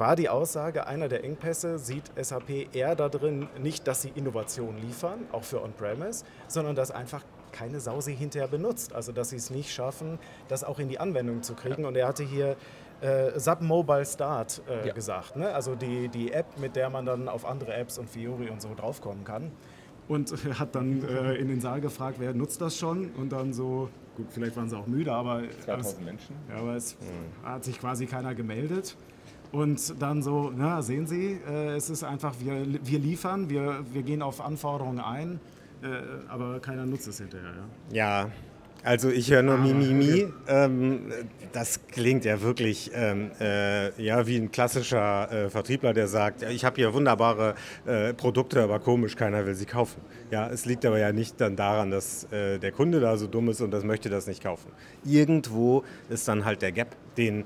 war 0.00 0.16
die 0.16 0.30
Aussage, 0.30 0.86
einer 0.86 1.08
der 1.08 1.24
Engpässe 1.24 1.78
sieht 1.78 2.10
SAP 2.16 2.74
eher 2.74 2.96
da 2.96 3.08
drin, 3.10 3.48
nicht, 3.58 3.86
dass 3.86 4.02
sie 4.02 4.08
Innovation 4.14 4.78
liefern, 4.78 5.26
auch 5.30 5.44
für 5.44 5.62
On-Premise, 5.62 6.24
sondern 6.48 6.74
dass 6.74 6.90
einfach 6.90 7.22
keine 7.52 7.80
Sau 7.80 8.00
sie 8.00 8.14
hinterher 8.14 8.48
benutzt. 8.48 8.92
Also 8.92 9.12
dass 9.12 9.30
sie 9.30 9.36
es 9.36 9.50
nicht 9.50 9.72
schaffen, 9.72 10.18
das 10.48 10.64
auch 10.64 10.78
in 10.78 10.88
die 10.88 10.98
Anwendung 10.98 11.42
zu 11.42 11.54
kriegen. 11.54 11.84
Und 11.84 11.96
er 11.96 12.08
hatte 12.08 12.24
hier 12.24 12.56
äh, 13.00 13.38
SAP 13.38 13.62
Mobile 13.62 14.04
Start 14.04 14.62
äh, 14.68 14.88
ja. 14.88 14.92
gesagt, 14.92 15.36
ne? 15.36 15.52
also 15.54 15.74
die, 15.74 16.08
die 16.08 16.32
App, 16.32 16.58
mit 16.58 16.76
der 16.76 16.90
man 16.90 17.06
dann 17.06 17.28
auf 17.28 17.44
andere 17.44 17.74
Apps 17.74 17.98
und 17.98 18.08
Fiori 18.08 18.50
und 18.50 18.60
so 18.60 18.74
draufkommen 18.74 19.24
kann. 19.24 19.50
Und 20.08 20.32
hat 20.58 20.74
dann 20.74 21.02
äh, 21.04 21.34
in 21.34 21.48
den 21.48 21.60
Saal 21.60 21.80
gefragt, 21.80 22.16
wer 22.18 22.34
nutzt 22.34 22.60
das 22.60 22.76
schon? 22.76 23.12
Und 23.12 23.30
dann 23.30 23.52
so, 23.52 23.88
gut, 24.16 24.26
vielleicht 24.30 24.56
waren 24.56 24.68
sie 24.68 24.76
auch 24.76 24.86
müde, 24.86 25.12
aber, 25.12 25.42
2000 25.64 26.04
Menschen. 26.04 26.36
Ja, 26.48 26.56
aber 26.56 26.74
es 26.74 26.96
mhm. 27.00 27.46
hat 27.46 27.64
sich 27.64 27.78
quasi 27.78 28.06
keiner 28.06 28.34
gemeldet. 28.34 28.96
Und 29.52 30.00
dann 30.00 30.22
so, 30.22 30.52
na, 30.54 30.80
sehen 30.80 31.06
Sie, 31.06 31.40
äh, 31.48 31.74
es 31.74 31.90
ist 31.90 32.04
einfach, 32.04 32.34
wir, 32.38 32.64
wir 32.84 32.98
liefern, 32.98 33.50
wir, 33.50 33.84
wir 33.92 34.02
gehen 34.02 34.22
auf 34.22 34.40
Anforderungen 34.40 35.00
ein, 35.00 35.40
äh, 35.82 36.28
aber 36.28 36.60
keiner 36.60 36.86
nutzt 36.86 37.08
es 37.08 37.18
hinterher. 37.18 37.52
Ja, 37.90 38.24
ja 38.24 38.30
also 38.82 39.10
ich 39.10 39.30
höre 39.30 39.42
nur 39.42 39.56
ah, 39.56 39.58
Mimimi. 39.58 40.32
Ähm, 40.48 41.12
das 41.52 41.86
klingt 41.88 42.24
ja 42.24 42.40
wirklich 42.40 42.90
ähm, 42.94 43.30
äh, 43.40 43.90
ja, 44.02 44.26
wie 44.26 44.36
ein 44.36 44.50
klassischer 44.50 45.30
äh, 45.30 45.50
Vertriebler, 45.50 45.92
der 45.92 46.08
sagt, 46.08 46.42
ich 46.42 46.64
habe 46.64 46.76
hier 46.76 46.94
wunderbare 46.94 47.54
äh, 47.86 48.14
Produkte, 48.14 48.62
aber 48.62 48.78
komisch, 48.78 49.16
keiner 49.16 49.44
will 49.44 49.54
sie 49.54 49.66
kaufen. 49.66 50.00
Ja, 50.30 50.48
es 50.48 50.64
liegt 50.64 50.86
aber 50.86 50.98
ja 50.98 51.12
nicht 51.12 51.40
dann 51.40 51.56
daran, 51.56 51.90
dass 51.90 52.24
äh, 52.32 52.58
der 52.58 52.72
Kunde 52.72 53.00
da 53.00 53.16
so 53.16 53.26
dumm 53.26 53.50
ist 53.50 53.60
und 53.60 53.70
das 53.70 53.84
möchte 53.84 54.08
das 54.08 54.26
nicht 54.26 54.42
kaufen. 54.42 54.70
Irgendwo 55.04 55.84
ist 56.08 56.26
dann 56.28 56.44
halt 56.44 56.62
der 56.62 56.72
Gap, 56.72 56.96
den 57.18 57.44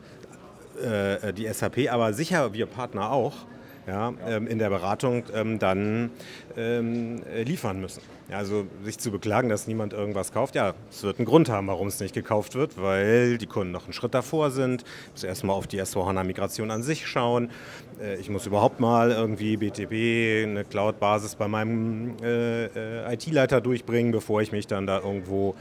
äh, 0.83 1.33
die 1.33 1.47
SAP, 1.53 1.91
aber 1.91 2.12
sicher 2.12 2.53
wir 2.53 2.67
Partner 2.67 3.11
auch, 3.11 3.47
ja, 3.87 4.12
ähm, 4.26 4.47
in 4.47 4.59
der 4.59 4.71
Beratung 4.71 5.25
ähm, 5.35 5.59
dann 5.59 6.11
ähm, 6.57 7.23
liefern 7.45 7.81
müssen. 7.81 8.03
Also 8.31 8.66
sich 8.83 8.99
zu 8.99 9.11
beklagen, 9.11 9.49
dass 9.49 9.66
niemand 9.66 9.93
irgendwas 9.93 10.33
kauft, 10.33 10.54
ja, 10.54 10.75
es 10.90 11.02
wird 11.02 11.19
einen 11.19 11.26
Grund 11.26 11.50
haben, 11.50 11.66
warum 11.66 11.88
es 11.88 12.00
nicht 12.00 12.14
gekauft 12.14 12.54
wird, 12.54 12.81
weil 12.81 13.37
die 13.37 13.47
Kunden 13.47 13.71
noch 13.71 13.85
einen 13.85 13.93
Schritt 13.93 14.14
davor 14.14 14.50
sind. 14.50 14.83
Ich 14.83 15.12
muss 15.12 15.25
erstmal 15.25 15.57
auf 15.57 15.66
die 15.66 15.81
S4HANA-Migration 15.81 16.71
an 16.71 16.83
sich 16.83 17.07
schauen. 17.07 17.50
Äh, 18.00 18.16
ich 18.16 18.31
muss 18.31 18.47
überhaupt 18.47 18.81
mal 18.81 19.11
irgendwie 19.11 19.59
BTP, 19.59 20.49
eine 20.49 20.64
Cloud-Basis 20.64 21.37
bei 21.37 21.49
meinem 21.49 22.16
äh, 22.23 22.64
äh 22.64 23.14
IT-Leiter 23.14 23.61
durchbringen, 23.61 24.11
bevor 24.11 24.40
ich 24.40 24.52
mich 24.52 24.66
dann 24.66 24.87
da 24.87 25.00
irgendwo 25.00 25.54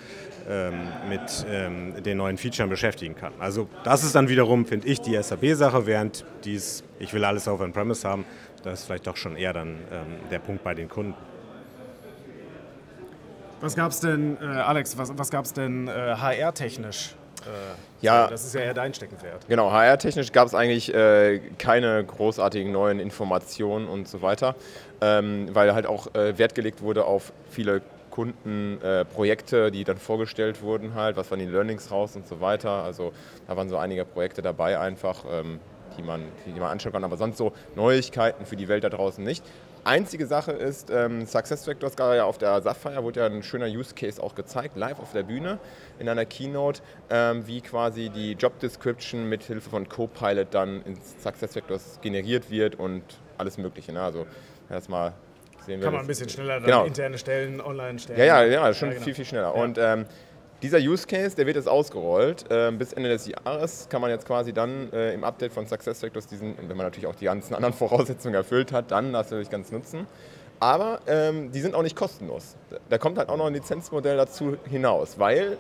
ähm, 0.49 0.73
mit 1.09 1.45
ähm, 1.49 2.01
den 2.03 2.17
neuen 2.17 2.37
Features 2.37 2.69
beschäftigen 2.69 3.15
kann. 3.15 3.33
Also 3.39 3.67
das 3.83 4.03
ist 4.03 4.15
dann 4.15 4.29
wiederum, 4.29 4.65
finde 4.65 4.87
ich, 4.87 5.01
die 5.01 5.21
SAP-Sache, 5.21 5.85
während 5.85 6.25
dies, 6.45 6.83
ich 6.99 7.13
will 7.13 7.25
alles 7.25 7.47
auf 7.47 7.59
On-Premise 7.59 8.07
haben, 8.07 8.25
das 8.63 8.79
ist 8.79 8.85
vielleicht 8.85 9.07
doch 9.07 9.17
schon 9.17 9.35
eher 9.35 9.51
dann 9.51 9.79
ähm, 9.91 10.29
der 10.31 10.39
Punkt 10.39 10.63
bei 10.63 10.73
den 10.73 10.87
Kunden. 10.87 11.15
Was 13.63 13.77
gab 13.77 13.91
es 13.91 14.01
denn, 14.01 14.37
äh, 14.41 14.45
Alex, 14.45 14.97
was, 14.97 15.17
was 15.17 15.31
gab 15.31 15.45
es 15.45 15.53
denn 15.53 15.87
äh, 15.87 15.91
HR-technisch? 15.91 17.15
Äh, 17.45 18.05
ja, 18.05 18.27
das 18.27 18.43
ist 18.43 18.53
ja 18.53 18.59
eher 18.59 18.73
dein 18.73 18.93
Steckenpferd. 18.93 19.47
Genau, 19.47 19.71
HR-technisch 19.71 20.33
gab 20.33 20.47
es 20.47 20.53
eigentlich 20.53 20.93
äh, 20.93 21.39
keine 21.59 22.03
großartigen 22.03 22.73
neuen 22.73 22.99
Informationen 22.99 23.87
und 23.87 24.09
so 24.09 24.21
weiter, 24.21 24.55
ähm, 24.99 25.47
weil 25.53 25.73
halt 25.73 25.85
auch 25.85 26.13
äh, 26.13 26.37
Wert 26.37 26.55
gelegt 26.55 26.81
wurde 26.81 27.05
auf 27.05 27.31
viele 27.49 27.81
Kundenprojekte, 28.09 29.71
die 29.71 29.85
dann 29.85 29.97
vorgestellt 29.97 30.61
wurden 30.61 30.93
halt, 30.93 31.15
was 31.15 31.31
waren 31.31 31.39
die 31.39 31.45
Learnings 31.45 31.89
raus 31.89 32.17
und 32.17 32.27
so 32.27 32.41
weiter. 32.41 32.83
Also 32.83 33.13
da 33.47 33.55
waren 33.55 33.69
so 33.69 33.77
einige 33.77 34.03
Projekte 34.03 34.41
dabei 34.41 34.77
einfach, 34.77 35.23
ähm, 35.31 35.61
die, 35.97 36.03
man, 36.03 36.21
die 36.45 36.59
man 36.59 36.69
anschauen 36.69 36.91
kann, 36.91 37.05
aber 37.05 37.15
sonst 37.15 37.37
so 37.37 37.53
Neuigkeiten 37.77 38.45
für 38.45 38.57
die 38.57 38.67
Welt 38.67 38.83
da 38.83 38.89
draußen 38.89 39.23
nicht. 39.23 39.41
Einzige 39.85 40.25
Sache 40.27 40.53
ist, 40.53 40.89
ähm, 40.89 41.25
SuccessFactors 41.25 41.95
gerade 41.95 42.17
ja 42.17 42.25
auf 42.25 42.37
der 42.37 42.61
Sapphire 42.61 43.03
wurde 43.03 43.19
ja 43.19 43.25
ein 43.25 43.43
schöner 43.43 43.67
Use 43.67 43.93
Case 43.93 44.21
auch 44.21 44.33
gezeigt, 44.33 44.77
live 44.77 44.99
auf 44.99 45.11
der 45.11 45.23
Bühne 45.23 45.59
in 45.99 46.07
einer 46.07 46.25
Keynote, 46.25 46.81
ähm, 47.09 47.45
wie 47.47 47.59
quasi 47.59 48.09
die 48.09 48.33
Job 48.33 48.59
Description 48.59 49.27
mit 49.27 49.43
Hilfe 49.43 49.69
von 49.69 49.89
Copilot 49.89 50.47
dann 50.51 50.81
in 50.83 50.97
SuccessFactors 51.19 51.99
generiert 52.01 52.49
wird 52.49 52.75
und 52.75 53.03
alles 53.37 53.57
Mögliche. 53.57 53.91
Ne? 53.91 54.01
Also 54.01 54.25
das 54.69 54.87
mal 54.87 55.13
sehen 55.65 55.79
wir. 55.79 55.85
Kann 55.85 55.93
man 55.93 56.01
ein 56.01 56.07
bisschen 56.07 56.29
schneller 56.29 56.55
dann 56.55 56.65
genau. 56.65 56.85
interne 56.85 57.17
Stellen, 57.17 57.59
online 57.59 57.99
stellen. 57.99 58.19
Ja, 58.19 58.25
ja, 58.25 58.43
ja, 58.43 58.73
schon 58.73 58.89
ja, 58.89 58.93
genau. 58.93 59.03
viel, 59.05 59.15
viel 59.15 59.25
schneller. 59.25 59.53
Ja. 59.55 59.63
Und 59.63 59.77
ähm, 59.77 60.05
dieser 60.63 60.79
Use 60.79 61.05
Case, 61.05 61.35
der 61.35 61.45
wird 61.45 61.57
jetzt 61.57 61.67
ausgerollt. 61.67 62.45
Ähm, 62.49 62.77
bis 62.77 62.93
Ende 62.93 63.09
des 63.09 63.27
Jahres 63.27 63.87
kann 63.89 64.01
man 64.01 64.09
jetzt 64.09 64.25
quasi 64.25 64.53
dann 64.53 64.91
äh, 64.93 65.13
im 65.13 65.25
Update 65.25 65.51
von 65.51 65.67
SuccessFactors 65.67 66.25
diesen, 66.25 66.57
wenn 66.57 66.77
man 66.77 66.85
natürlich 66.87 67.05
auch 67.05 67.15
die 67.15 67.25
ganzen 67.25 67.53
anderen 67.55 67.73
Voraussetzungen 67.73 68.33
erfüllt 68.33 68.71
hat, 68.71 68.89
dann 68.89 69.11
natürlich 69.11 69.49
ganz 69.49 69.71
nutzen. 69.71 70.07
Aber 70.61 71.01
ähm, 71.07 71.51
die 71.51 71.59
sind 71.59 71.75
auch 71.75 71.83
nicht 71.83 71.97
kostenlos. 71.97 72.55
Da 72.89 72.97
kommt 72.97 73.17
halt 73.17 73.27
auch 73.27 73.35
noch 73.35 73.47
ein 73.47 73.53
Lizenzmodell 73.53 74.15
dazu 74.15 74.55
hinaus, 74.69 75.19
weil 75.19 75.57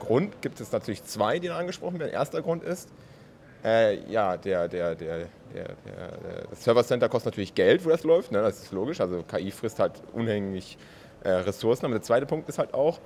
Grund 0.00 0.42
gibt 0.42 0.60
es 0.60 0.72
natürlich 0.72 1.04
zwei, 1.04 1.38
die 1.38 1.46
da 1.46 1.56
angesprochen 1.56 2.00
werden. 2.00 2.12
Erster 2.12 2.42
Grund 2.42 2.64
ist, 2.64 2.88
äh, 3.64 4.00
ja, 4.10 4.36
der, 4.36 4.66
der, 4.66 4.96
der, 4.96 5.16
der, 5.16 5.28
der, 5.54 5.68
das 6.50 6.64
Server 6.64 6.84
Center 6.84 7.08
kostet 7.08 7.32
natürlich 7.32 7.54
Geld, 7.54 7.84
wo 7.84 7.90
das 7.90 8.02
läuft, 8.02 8.32
ne? 8.32 8.42
das 8.42 8.64
ist 8.64 8.72
logisch. 8.72 9.00
Also 9.00 9.22
KI 9.22 9.52
frisst 9.52 9.78
halt 9.78 9.92
unhängig 10.12 10.76
äh, 11.22 11.30
Ressourcen. 11.30 11.86
Aber 11.86 11.94
der 11.94 12.02
zweite 12.02 12.26
Punkt 12.26 12.48
ist 12.48 12.58
halt 12.58 12.74
auch, 12.74 12.98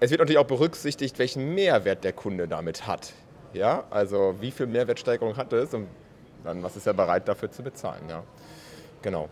es 0.00 0.10
wird 0.10 0.20
natürlich 0.20 0.38
auch 0.38 0.46
berücksichtigt, 0.46 1.18
welchen 1.18 1.54
Mehrwert 1.54 2.04
der 2.04 2.12
Kunde 2.12 2.48
damit 2.48 2.86
hat. 2.86 3.12
Ja, 3.52 3.84
also 3.90 4.34
wie 4.40 4.50
viel 4.50 4.66
Mehrwertsteigerung 4.66 5.36
hat 5.36 5.52
es 5.52 5.72
und 5.74 5.86
dann 6.42 6.62
was 6.62 6.76
ist 6.76 6.86
er 6.86 6.94
bereit 6.94 7.28
dafür 7.28 7.50
zu 7.50 7.62
bezahlen. 7.62 8.02
Ja, 8.08 8.22
genau. 9.02 9.28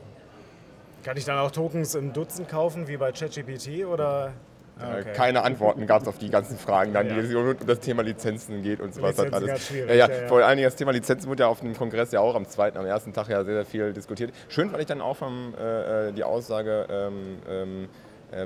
Kann 1.02 1.16
ich 1.16 1.24
dann 1.24 1.38
auch 1.38 1.50
Tokens 1.50 1.94
im 1.94 2.12
Dutzend 2.12 2.48
kaufen, 2.48 2.86
wie 2.86 2.96
bei 2.96 3.10
ChatGPT 3.10 3.84
oder? 3.84 4.32
Ah, 4.78 4.98
okay. 4.98 5.12
Keine 5.12 5.42
Antworten 5.42 5.86
gab 5.86 6.02
es 6.02 6.08
auf 6.08 6.18
die 6.18 6.30
ganzen 6.30 6.56
Fragen, 6.56 6.92
dann, 6.92 7.06
ja. 7.08 7.20
die 7.20 7.34
um 7.34 7.54
das 7.66 7.80
Thema 7.80 8.02
Lizenzen 8.02 8.62
geht 8.62 8.80
und 8.80 8.94
so 8.94 9.02
was. 9.02 9.18
Hat 9.18 9.32
alles. 9.32 9.70
Ja, 9.70 9.92
ja, 9.92 10.08
ja, 10.08 10.28
vor 10.28 10.42
allen 10.42 10.56
Dingen 10.56 10.66
das 10.66 10.76
Thema 10.76 10.92
Lizenzen 10.92 11.28
wurde 11.28 11.42
ja 11.42 11.48
auf 11.48 11.60
dem 11.60 11.76
Kongress 11.76 12.12
ja 12.12 12.20
auch 12.20 12.34
am 12.34 12.46
zweiten, 12.46 12.78
am 12.78 12.86
ersten 12.86 13.12
Tag 13.12 13.28
ja 13.28 13.44
sehr, 13.44 13.54
sehr 13.54 13.66
viel 13.66 13.92
diskutiert. 13.92 14.32
Schön 14.48 14.70
fand 14.70 14.80
ich 14.80 14.86
dann 14.86 15.00
auch 15.00 15.16
vom, 15.16 15.54
äh, 15.58 16.08
äh 16.08 16.12
die 16.12 16.24
Aussage 16.24 16.86
ähm, 16.88 17.38
ähm, 17.48 17.84
äh, 17.84 17.86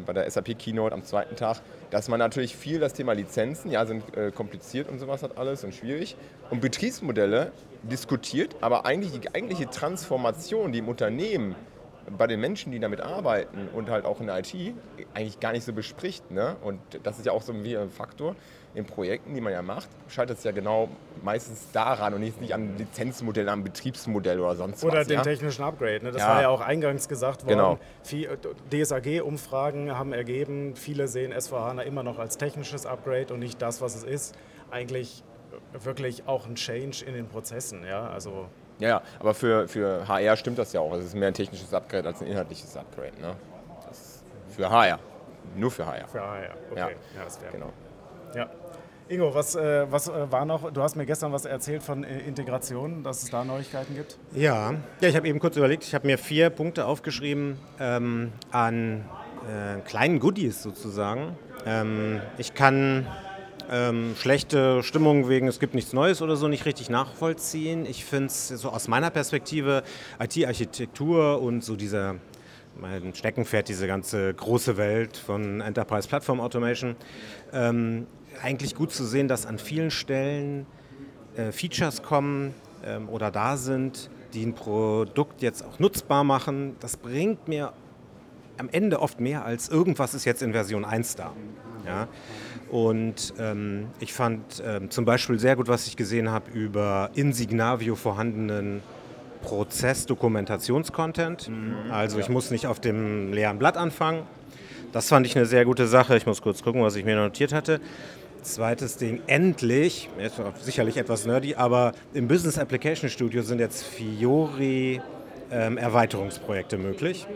bei 0.04 0.12
der 0.12 0.30
SAP 0.30 0.58
Keynote 0.58 0.94
am 0.94 1.04
zweiten 1.04 1.36
Tag, 1.36 1.60
dass 1.90 2.08
man 2.08 2.18
natürlich 2.18 2.56
viel 2.56 2.80
das 2.80 2.92
Thema 2.92 3.12
Lizenzen, 3.12 3.70
ja, 3.70 3.86
sind 3.86 4.16
äh, 4.16 4.30
kompliziert 4.30 4.88
und 4.88 4.98
sowas 4.98 5.22
hat 5.22 5.38
alles 5.38 5.64
und 5.64 5.74
schwierig, 5.74 6.16
und 6.50 6.60
Betriebsmodelle 6.60 7.52
diskutiert, 7.82 8.56
aber 8.60 8.86
eigentlich 8.86 9.18
die 9.18 9.34
eigentliche 9.34 9.68
Transformation, 9.70 10.72
die 10.72 10.78
im 10.78 10.88
Unternehmen 10.88 11.54
bei 12.16 12.26
den 12.26 12.40
Menschen, 12.40 12.72
die 12.72 12.78
damit 12.78 13.00
arbeiten 13.00 13.68
und 13.72 13.90
halt 13.90 14.04
auch 14.04 14.20
in 14.20 14.26
der 14.26 14.38
IT, 14.38 14.54
eigentlich 15.14 15.40
gar 15.40 15.52
nicht 15.52 15.64
so 15.64 15.72
bespricht. 15.72 16.30
Ne? 16.30 16.56
Und 16.62 16.78
das 17.02 17.18
ist 17.18 17.26
ja 17.26 17.32
auch 17.32 17.42
so 17.42 17.52
ein 17.52 17.90
Faktor 17.90 18.36
in 18.76 18.84
Projekten, 18.84 19.34
die 19.34 19.40
man 19.40 19.52
ja 19.52 19.62
macht, 19.62 19.88
scheitert 20.08 20.38
es 20.38 20.44
ja 20.44 20.52
genau 20.52 20.88
meistens 21.22 21.70
daran 21.72 22.14
und 22.14 22.20
nicht, 22.20 22.40
nicht 22.40 22.54
an 22.54 22.76
Lizenzmodell, 22.76 23.48
am 23.48 23.64
Betriebsmodell 23.64 24.38
oder 24.38 24.54
sonst 24.54 24.84
oder 24.84 24.92
was. 24.92 25.06
Oder 25.06 25.08
den 25.08 25.16
ja? 25.16 25.22
technischen 25.22 25.64
Upgrade. 25.64 26.04
Ne? 26.04 26.12
Das 26.12 26.22
ja. 26.22 26.28
war 26.28 26.42
ja 26.42 26.48
auch 26.48 26.60
eingangs 26.60 27.08
gesagt 27.08 27.46
worden. 27.46 27.78
Genau. 28.04 28.48
DSAG-Umfragen 28.70 29.96
haben 29.96 30.12
ergeben, 30.12 30.76
viele 30.76 31.08
sehen 31.08 31.32
SVH 31.38 31.82
immer 31.82 32.02
noch 32.02 32.18
als 32.18 32.36
technisches 32.36 32.86
Upgrade 32.86 33.32
und 33.32 33.40
nicht 33.40 33.60
das, 33.62 33.80
was 33.80 33.96
es 33.96 34.04
ist. 34.04 34.34
Eigentlich 34.70 35.24
wirklich 35.72 36.26
auch 36.26 36.46
ein 36.46 36.56
Change 36.56 37.04
in 37.06 37.14
den 37.14 37.28
Prozessen. 37.28 37.84
Ja, 37.84 38.08
also 38.08 38.46
ja, 38.78 38.88
ja, 38.88 39.02
aber 39.18 39.32
für, 39.32 39.68
für 39.68 40.06
HR 40.06 40.36
stimmt 40.36 40.58
das 40.58 40.74
ja 40.74 40.80
auch. 40.80 40.92
Es 40.92 41.06
ist 41.06 41.14
mehr 41.14 41.28
ein 41.28 41.34
technisches 41.34 41.72
Upgrade 41.72 42.06
als 42.06 42.20
ein 42.20 42.26
inhaltliches 42.26 42.76
Upgrade. 42.76 43.18
Ne? 43.20 43.34
für 44.56 44.70
HR. 44.70 44.98
Nur 45.54 45.70
für 45.70 45.86
HR. 45.86 46.08
Für 46.08 46.20
HR, 46.20 46.54
okay. 46.70 46.78
Ja, 46.80 46.88
ja 46.88 47.24
das 47.24 47.40
wäre. 47.40 47.52
Genau. 47.52 47.72
Ja. 48.34 48.50
Ingo, 49.08 49.32
was, 49.32 49.54
äh, 49.54 49.86
was 49.90 50.08
äh, 50.08 50.32
war 50.32 50.44
noch? 50.44 50.72
Du 50.72 50.82
hast 50.82 50.96
mir 50.96 51.06
gestern 51.06 51.32
was 51.32 51.44
erzählt 51.44 51.82
von 51.82 52.02
äh, 52.02 52.20
Integration, 52.20 53.04
dass 53.04 53.22
es 53.22 53.30
da 53.30 53.44
Neuigkeiten 53.44 53.94
gibt. 53.94 54.18
Ja, 54.34 54.74
ja 55.00 55.08
ich 55.08 55.14
habe 55.14 55.28
eben 55.28 55.38
kurz 55.38 55.56
überlegt, 55.56 55.84
ich 55.84 55.94
habe 55.94 56.06
mir 56.08 56.18
vier 56.18 56.50
Punkte 56.50 56.86
aufgeschrieben 56.86 57.56
ähm, 57.78 58.32
an 58.50 59.04
äh, 59.46 59.80
kleinen 59.82 60.18
Goodies 60.18 60.60
sozusagen. 60.60 61.36
Ähm, 61.64 62.20
ich 62.36 62.54
kann 62.54 63.06
ähm, 63.70 64.14
schlechte 64.18 64.82
Stimmung 64.82 65.28
wegen 65.28 65.46
es 65.46 65.60
gibt 65.60 65.74
nichts 65.74 65.92
Neues 65.92 66.20
oder 66.20 66.36
so 66.36 66.48
nicht 66.48 66.66
richtig 66.66 66.90
nachvollziehen. 66.90 67.86
Ich 67.86 68.04
finde 68.04 68.26
es 68.26 68.48
so 68.48 68.70
aus 68.70 68.88
meiner 68.88 69.10
Perspektive 69.10 69.84
IT-Architektur 70.18 71.40
und 71.40 71.62
so 71.62 71.76
dieser 71.76 72.16
mein 72.80 73.14
Steckenpferd, 73.14 73.68
diese 73.68 73.86
ganze 73.86 74.32
große 74.34 74.76
Welt 74.76 75.16
von 75.16 75.60
Enterprise 75.60 76.08
Platform 76.08 76.40
Automation, 76.40 76.96
ähm, 77.52 78.06
eigentlich 78.42 78.74
gut 78.74 78.92
zu 78.92 79.04
sehen, 79.04 79.28
dass 79.28 79.46
an 79.46 79.58
vielen 79.58 79.90
Stellen 79.90 80.66
äh, 81.36 81.52
Features 81.52 82.02
kommen 82.02 82.54
ähm, 82.84 83.08
oder 83.08 83.30
da 83.30 83.56
sind, 83.56 84.10
die 84.34 84.44
ein 84.44 84.54
Produkt 84.54 85.42
jetzt 85.42 85.62
auch 85.64 85.78
nutzbar 85.78 86.24
machen. 86.24 86.76
Das 86.80 86.96
bringt 86.96 87.48
mir 87.48 87.72
am 88.58 88.68
Ende 88.70 89.00
oft 89.00 89.20
mehr 89.20 89.44
als 89.44 89.68
irgendwas 89.68 90.14
ist 90.14 90.24
jetzt 90.24 90.42
in 90.42 90.52
Version 90.52 90.84
1 90.84 91.16
da. 91.16 91.32
Ja? 91.84 92.08
Und 92.70 93.34
ähm, 93.38 93.88
ich 94.00 94.12
fand 94.12 94.62
ähm, 94.64 94.90
zum 94.90 95.04
Beispiel 95.04 95.38
sehr 95.38 95.56
gut, 95.56 95.68
was 95.68 95.86
ich 95.86 95.96
gesehen 95.96 96.30
habe 96.30 96.50
über 96.50 97.10
in 97.14 97.32
Signavio 97.32 97.94
vorhandenen 97.94 98.82
Prozess-Dokumentationscontent. 99.42 101.48
Mhm, 101.48 101.90
also 101.90 102.18
ich 102.18 102.28
muss 102.28 102.50
nicht 102.50 102.66
auf 102.66 102.80
dem 102.80 103.32
leeren 103.32 103.58
Blatt 103.58 103.76
anfangen. 103.76 104.22
Das 104.92 105.08
fand 105.08 105.26
ich 105.26 105.36
eine 105.36 105.46
sehr 105.46 105.64
gute 105.64 105.86
Sache. 105.86 106.16
Ich 106.16 106.26
muss 106.26 106.42
kurz 106.42 106.62
gucken, 106.62 106.82
was 106.82 106.96
ich 106.96 107.04
mir 107.04 107.16
notiert 107.16 107.52
hatte. 107.52 107.80
Zweites 108.42 108.96
Ding, 108.96 109.20
endlich, 109.26 110.08
sicherlich 110.60 110.96
etwas 110.96 111.26
nerdy, 111.26 111.56
aber 111.56 111.92
im 112.14 112.28
Business 112.28 112.58
Application 112.58 113.10
Studio 113.10 113.42
sind 113.42 113.58
jetzt 113.58 113.82
Fiori 113.82 115.00
ähm, 115.50 115.78
Erweiterungsprojekte 115.78 116.78
möglich. 116.78 117.26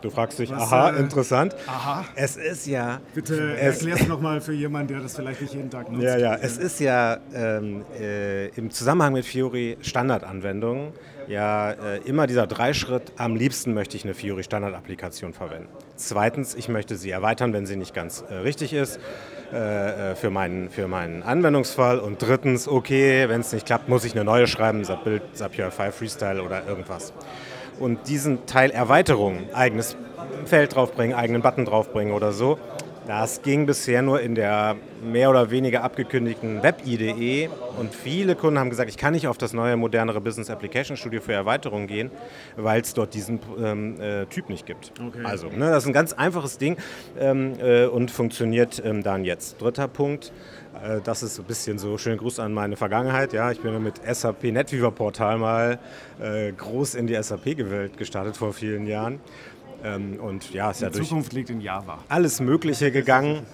Du 0.00 0.10
fragst 0.10 0.38
dich, 0.38 0.50
Was, 0.50 0.62
aha, 0.62 0.90
äh, 0.90 1.00
interessant. 1.00 1.56
Aha. 1.66 2.04
Es 2.14 2.36
ist 2.36 2.66
ja. 2.66 3.00
Bitte 3.14 3.56
erklär 3.58 3.96
es 3.96 4.06
nochmal 4.06 4.40
für 4.40 4.52
jemanden, 4.52 4.94
der 4.94 5.00
das 5.02 5.16
vielleicht 5.16 5.40
nicht 5.40 5.54
jeden 5.54 5.70
Tag 5.70 5.90
nutzt. 5.90 6.04
Ja, 6.04 6.16
ja, 6.16 6.34
es 6.36 6.56
ist 6.56 6.78
ja 6.78 7.18
ähm, 7.34 7.84
äh, 7.98 8.48
im 8.50 8.70
Zusammenhang 8.70 9.14
mit 9.14 9.24
Fiori 9.24 9.76
Standardanwendungen 9.80 10.92
ja 11.28 11.72
äh, 11.72 11.98
immer 12.04 12.26
dieser 12.26 12.46
Dreischritt, 12.46 13.12
am 13.16 13.36
liebsten 13.36 13.74
möchte 13.74 13.96
ich 13.96 14.04
eine 14.04 14.14
Fiori 14.14 14.42
Standardapplikation 14.42 15.32
verwenden. 15.32 15.68
Zweitens, 15.96 16.54
ich 16.54 16.68
möchte 16.68 16.96
sie 16.96 17.10
erweitern, 17.10 17.52
wenn 17.52 17.66
sie 17.66 17.76
nicht 17.76 17.94
ganz 17.94 18.24
äh, 18.28 18.34
richtig 18.34 18.72
ist. 18.72 18.98
Äh, 19.52 20.10
äh, 20.10 20.14
für, 20.14 20.28
meinen, 20.28 20.68
für 20.68 20.88
meinen 20.88 21.22
Anwendungsfall. 21.22 22.00
Und 22.00 22.20
drittens, 22.20 22.68
okay, 22.68 23.30
wenn 23.30 23.40
es 23.40 23.50
nicht 23.50 23.64
klappt, 23.64 23.88
muss 23.88 24.04
ich 24.04 24.12
eine 24.12 24.22
neue 24.22 24.46
schreiben, 24.46 24.84
Zapier 24.84 25.22
Zapier 25.32 25.70
5 25.70 25.94
Freestyle 25.94 26.42
oder 26.42 26.66
irgendwas 26.66 27.14
und 27.80 28.08
diesen 28.08 28.46
Teil 28.46 28.70
Erweiterung, 28.70 29.48
eigenes 29.54 29.96
Feld 30.44 30.74
draufbringen, 30.74 31.16
eigenen 31.16 31.42
Button 31.42 31.64
draufbringen 31.64 32.12
oder 32.12 32.32
so, 32.32 32.58
das 33.08 33.40
ging 33.40 33.64
bisher 33.64 34.02
nur 34.02 34.20
in 34.20 34.34
der 34.34 34.76
mehr 35.02 35.30
oder 35.30 35.50
weniger 35.50 35.82
abgekündigten 35.82 36.62
Web-IDE 36.62 37.48
und 37.78 37.94
viele 37.94 38.36
Kunden 38.36 38.58
haben 38.58 38.68
gesagt, 38.68 38.90
ich 38.90 38.98
kann 38.98 39.14
nicht 39.14 39.26
auf 39.26 39.38
das 39.38 39.54
neue, 39.54 39.78
modernere 39.78 40.20
Business 40.20 40.50
Application 40.50 40.94
Studio 40.98 41.22
für 41.22 41.32
Erweiterungen 41.32 41.86
gehen, 41.86 42.10
weil 42.56 42.82
es 42.82 42.92
dort 42.92 43.14
diesen 43.14 43.40
ähm, 43.58 43.98
äh, 43.98 44.26
Typ 44.26 44.50
nicht 44.50 44.66
gibt. 44.66 44.92
Okay. 45.00 45.24
Also, 45.24 45.48
ne, 45.48 45.70
das 45.70 45.84
ist 45.84 45.86
ein 45.86 45.94
ganz 45.94 46.12
einfaches 46.12 46.58
Ding 46.58 46.76
ähm, 47.18 47.54
äh, 47.58 47.86
und 47.86 48.10
funktioniert 48.10 48.82
ähm, 48.84 49.02
dann 49.02 49.24
jetzt. 49.24 49.62
Dritter 49.62 49.88
Punkt, 49.88 50.30
äh, 50.84 51.00
das 51.02 51.22
ist 51.22 51.38
ein 51.38 51.46
bisschen 51.46 51.78
so, 51.78 51.96
schönen 51.96 52.18
Gruß 52.18 52.40
an 52.40 52.52
meine 52.52 52.76
Vergangenheit. 52.76 53.32
Ja, 53.32 53.50
ich 53.50 53.60
bin 53.60 53.82
mit 53.82 54.02
SAP 54.04 54.44
NetWeaver 54.44 54.90
Portal 54.90 55.38
mal 55.38 55.78
äh, 56.20 56.52
groß 56.52 56.94
in 56.94 57.06
die 57.06 57.14
SAP-Welt 57.14 57.96
gestartet 57.96 58.36
vor 58.36 58.52
vielen 58.52 58.86
Jahren. 58.86 59.18
Ähm, 59.84 60.18
und 60.20 60.52
ja, 60.52 60.70
ist 60.70 60.80
die 60.80 60.84
ja 60.84 60.90
durch 60.90 61.08
Zukunft 61.08 61.32
liegt 61.32 61.50
in 61.50 61.60
Java. 61.60 61.98
Alles 62.08 62.40
Mögliche 62.40 62.90
gegangen. 62.90 63.46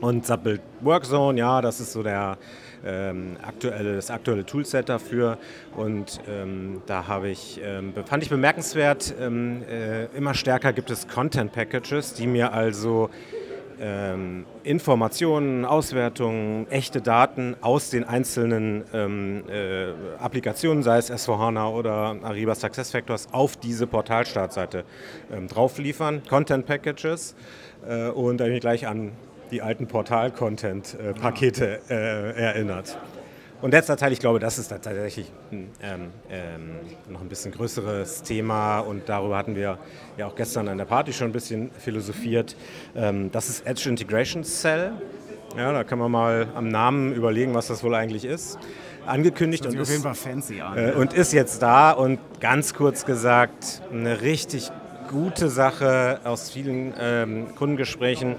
Und 0.00 0.26
Zappelt 0.26 0.60
Workzone, 0.80 1.38
ja, 1.38 1.62
das 1.62 1.80
ist 1.80 1.92
so 1.92 2.02
der 2.02 2.36
ähm, 2.84 3.36
aktuelle, 3.42 3.96
das 3.96 4.10
aktuelle 4.10 4.44
Toolset 4.44 4.88
dafür. 4.88 5.38
Und 5.76 6.20
ähm, 6.28 6.82
da 6.86 7.06
habe 7.06 7.28
ich, 7.30 7.60
ähm, 7.62 7.94
fand 8.04 8.22
ich 8.22 8.28
bemerkenswert, 8.28 9.14
ähm, 9.18 9.62
äh, 9.62 10.06
immer 10.16 10.34
stärker 10.34 10.72
gibt 10.72 10.90
es 10.90 11.08
Content 11.08 11.52
Packages, 11.52 12.12
die 12.14 12.26
mir 12.26 12.52
also 12.52 13.08
ähm, 13.80 14.46
Informationen, 14.62 15.64
Auswertungen, 15.64 16.66
echte 16.70 17.00
Daten 17.00 17.56
aus 17.60 17.90
den 17.90 18.04
einzelnen 18.04 18.84
ähm, 18.92 19.44
äh, 19.48 19.88
Applikationen, 20.18 20.82
sei 20.82 20.98
es 20.98 21.10
S4HANA 21.10 21.72
oder 21.72 22.16
Ariba 22.22 22.54
SuccessFactors, 22.54 23.28
auf 23.32 23.56
diese 23.56 23.86
Portalstartseite 23.86 24.84
ähm, 25.32 25.48
drauf 25.48 25.78
liefern, 25.78 26.22
Content 26.28 26.66
Packages 26.66 27.34
äh, 27.88 28.08
und 28.08 28.38
da 28.38 28.44
bin 28.44 28.54
ich 28.54 28.60
gleich 28.60 28.86
an 28.86 29.12
die 29.50 29.62
alten 29.62 29.86
Portal-Content-Pakete 29.86 31.80
äh, 31.88 32.40
erinnert. 32.40 32.98
Und 33.64 33.70
letzter 33.70 33.96
Teil, 33.96 34.12
ich 34.12 34.18
glaube, 34.18 34.40
das 34.40 34.58
ist 34.58 34.68
tatsächlich 34.68 35.32
ähm, 35.50 35.68
ähm, 35.80 36.10
noch 37.08 37.22
ein 37.22 37.30
bisschen 37.30 37.50
größeres 37.50 38.22
Thema 38.22 38.80
und 38.80 39.08
darüber 39.08 39.38
hatten 39.38 39.56
wir 39.56 39.78
ja 40.18 40.26
auch 40.26 40.34
gestern 40.34 40.68
an 40.68 40.76
der 40.76 40.84
Party 40.84 41.14
schon 41.14 41.28
ein 41.28 41.32
bisschen 41.32 41.70
philosophiert. 41.70 42.56
Ähm, 42.94 43.30
das 43.32 43.48
ist 43.48 43.66
Edge 43.66 43.88
Integration 43.88 44.44
Cell. 44.44 44.92
Ja, 45.56 45.72
da 45.72 45.82
kann 45.82 45.98
man 45.98 46.10
mal 46.10 46.46
am 46.54 46.68
Namen 46.68 47.14
überlegen, 47.14 47.54
was 47.54 47.68
das 47.68 47.82
wohl 47.82 47.94
eigentlich 47.94 48.26
ist. 48.26 48.58
Angekündigt 49.06 49.64
und 49.64 49.74
ist, 49.76 50.04
an, 50.04 50.76
äh, 50.76 50.92
und 50.92 51.14
ist 51.14 51.32
jetzt 51.32 51.62
da 51.62 51.92
und 51.92 52.18
ganz 52.40 52.74
kurz 52.74 53.06
gesagt 53.06 53.80
eine 53.90 54.20
richtig 54.20 54.70
gute 55.10 55.48
Sache 55.48 56.20
aus 56.24 56.50
vielen 56.50 56.92
ähm, 57.00 57.54
Kundengesprächen 57.54 58.36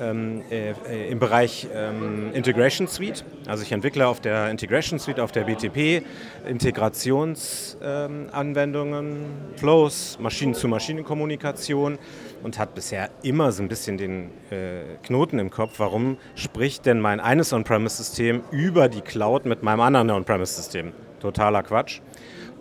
ähm, 0.00 0.42
äh, 0.50 1.10
im 1.10 1.18
Bereich 1.18 1.66
ähm, 1.74 2.30
Integration 2.34 2.86
Suite. 2.88 3.24
Also 3.46 3.62
ich 3.62 3.72
entwickle 3.72 4.06
auf 4.06 4.20
der 4.20 4.50
Integration 4.50 4.98
Suite, 4.98 5.20
auf 5.20 5.32
der 5.32 5.44
BTP 5.44 6.02
Integrationsanwendungen, 6.46 9.06
ähm, 9.06 9.24
Flows, 9.56 10.18
Maschinen-zu-Maschinen-Kommunikation 10.20 11.98
und 12.42 12.58
hat 12.58 12.74
bisher 12.74 13.08
immer 13.22 13.52
so 13.52 13.62
ein 13.62 13.68
bisschen 13.68 13.96
den 13.98 14.30
äh, 14.50 14.96
Knoten 15.02 15.38
im 15.38 15.50
Kopf, 15.50 15.74
warum 15.78 16.16
spricht 16.34 16.86
denn 16.86 16.98
mein 17.00 17.20
eines 17.20 17.52
On-Premise-System 17.52 18.40
über 18.50 18.88
die 18.88 19.02
Cloud 19.02 19.46
mit 19.46 19.62
meinem 19.62 19.80
anderen 19.80 20.10
On-Premise-System? 20.10 20.92
Totaler 21.20 21.62
Quatsch. 21.62 22.00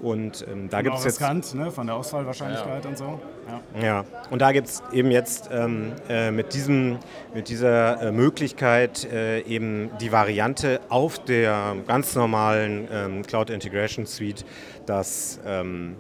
Und 0.02 0.46
ähm, 0.52 0.68
da 0.70 0.82
gibt 0.82 0.98
es 0.98 1.04
jetzt. 1.04 1.22
Riskant, 1.22 1.54
ne? 1.54 1.72
von 1.72 1.86
der 1.86 1.96
Ausfallwahrscheinlichkeit 1.96 2.84
ja. 2.84 2.90
und 2.90 2.98
so. 2.98 3.20
Ja, 3.52 3.82
ja. 3.82 4.06
und 4.30 4.42
da 4.42 4.52
gibt 4.52 4.68
es 4.68 4.84
eben 4.94 5.12
jetzt 5.12 5.50
ähm, 5.52 5.94
äh, 6.10 6.32
mit, 6.32 6.54
diesem, 6.54 7.00
mit 7.34 7.50
dieser 7.50 8.02
äh, 8.02 8.12
Möglichkeit 8.12 9.06
äh, 9.12 9.42
eben 9.42 9.90
die 10.00 10.12
Variante 10.12 10.80
auf 10.90 11.24
der 11.24 11.76
ganz 11.88 12.16
normalen 12.16 12.88
ähm, 12.92 13.22
Cloud 13.24 13.50
Integration 13.50 14.06
Suite, 14.06 14.46
das, 14.86 15.40
ähm, 15.46 15.96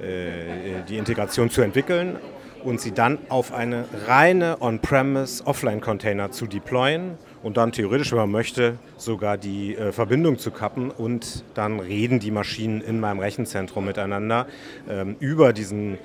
äh, 0.00 0.82
die 0.88 0.98
Integration 0.98 1.50
zu 1.50 1.62
entwickeln 1.62 2.18
und 2.64 2.80
sie 2.80 2.92
dann 2.92 3.18
auf 3.28 3.52
eine 3.52 3.84
reine 4.06 4.60
On-Premise 4.60 5.46
Offline-Container 5.46 6.30
zu 6.30 6.46
deployen 6.46 7.18
und 7.44 7.58
dann 7.58 7.72
theoretisch, 7.72 8.10
wenn 8.10 8.18
man 8.18 8.30
möchte, 8.30 8.78
sogar 8.96 9.36
die 9.36 9.76
äh, 9.76 9.92
Verbindung 9.92 10.38
zu 10.38 10.50
kappen 10.50 10.90
und 10.90 11.44
dann 11.52 11.78
reden 11.78 12.18
die 12.18 12.30
Maschinen 12.30 12.80
in 12.80 12.98
meinem 12.98 13.20
Rechenzentrum 13.20 13.84
miteinander 13.84 14.46
ähm, 14.88 15.16
über, 15.20 15.52
diesen, 15.52 15.98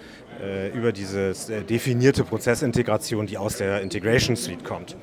äh, 0.43 0.69
über 0.77 0.91
diese 0.91 1.29
äh, 1.29 1.63
definierte 1.63 2.25
Prozessintegration, 2.25 3.25
die 3.25 3.37
aus 3.37 3.57
der 3.57 3.81
Integration 3.81 4.35
Suite 4.35 4.65
kommt. 4.65 4.97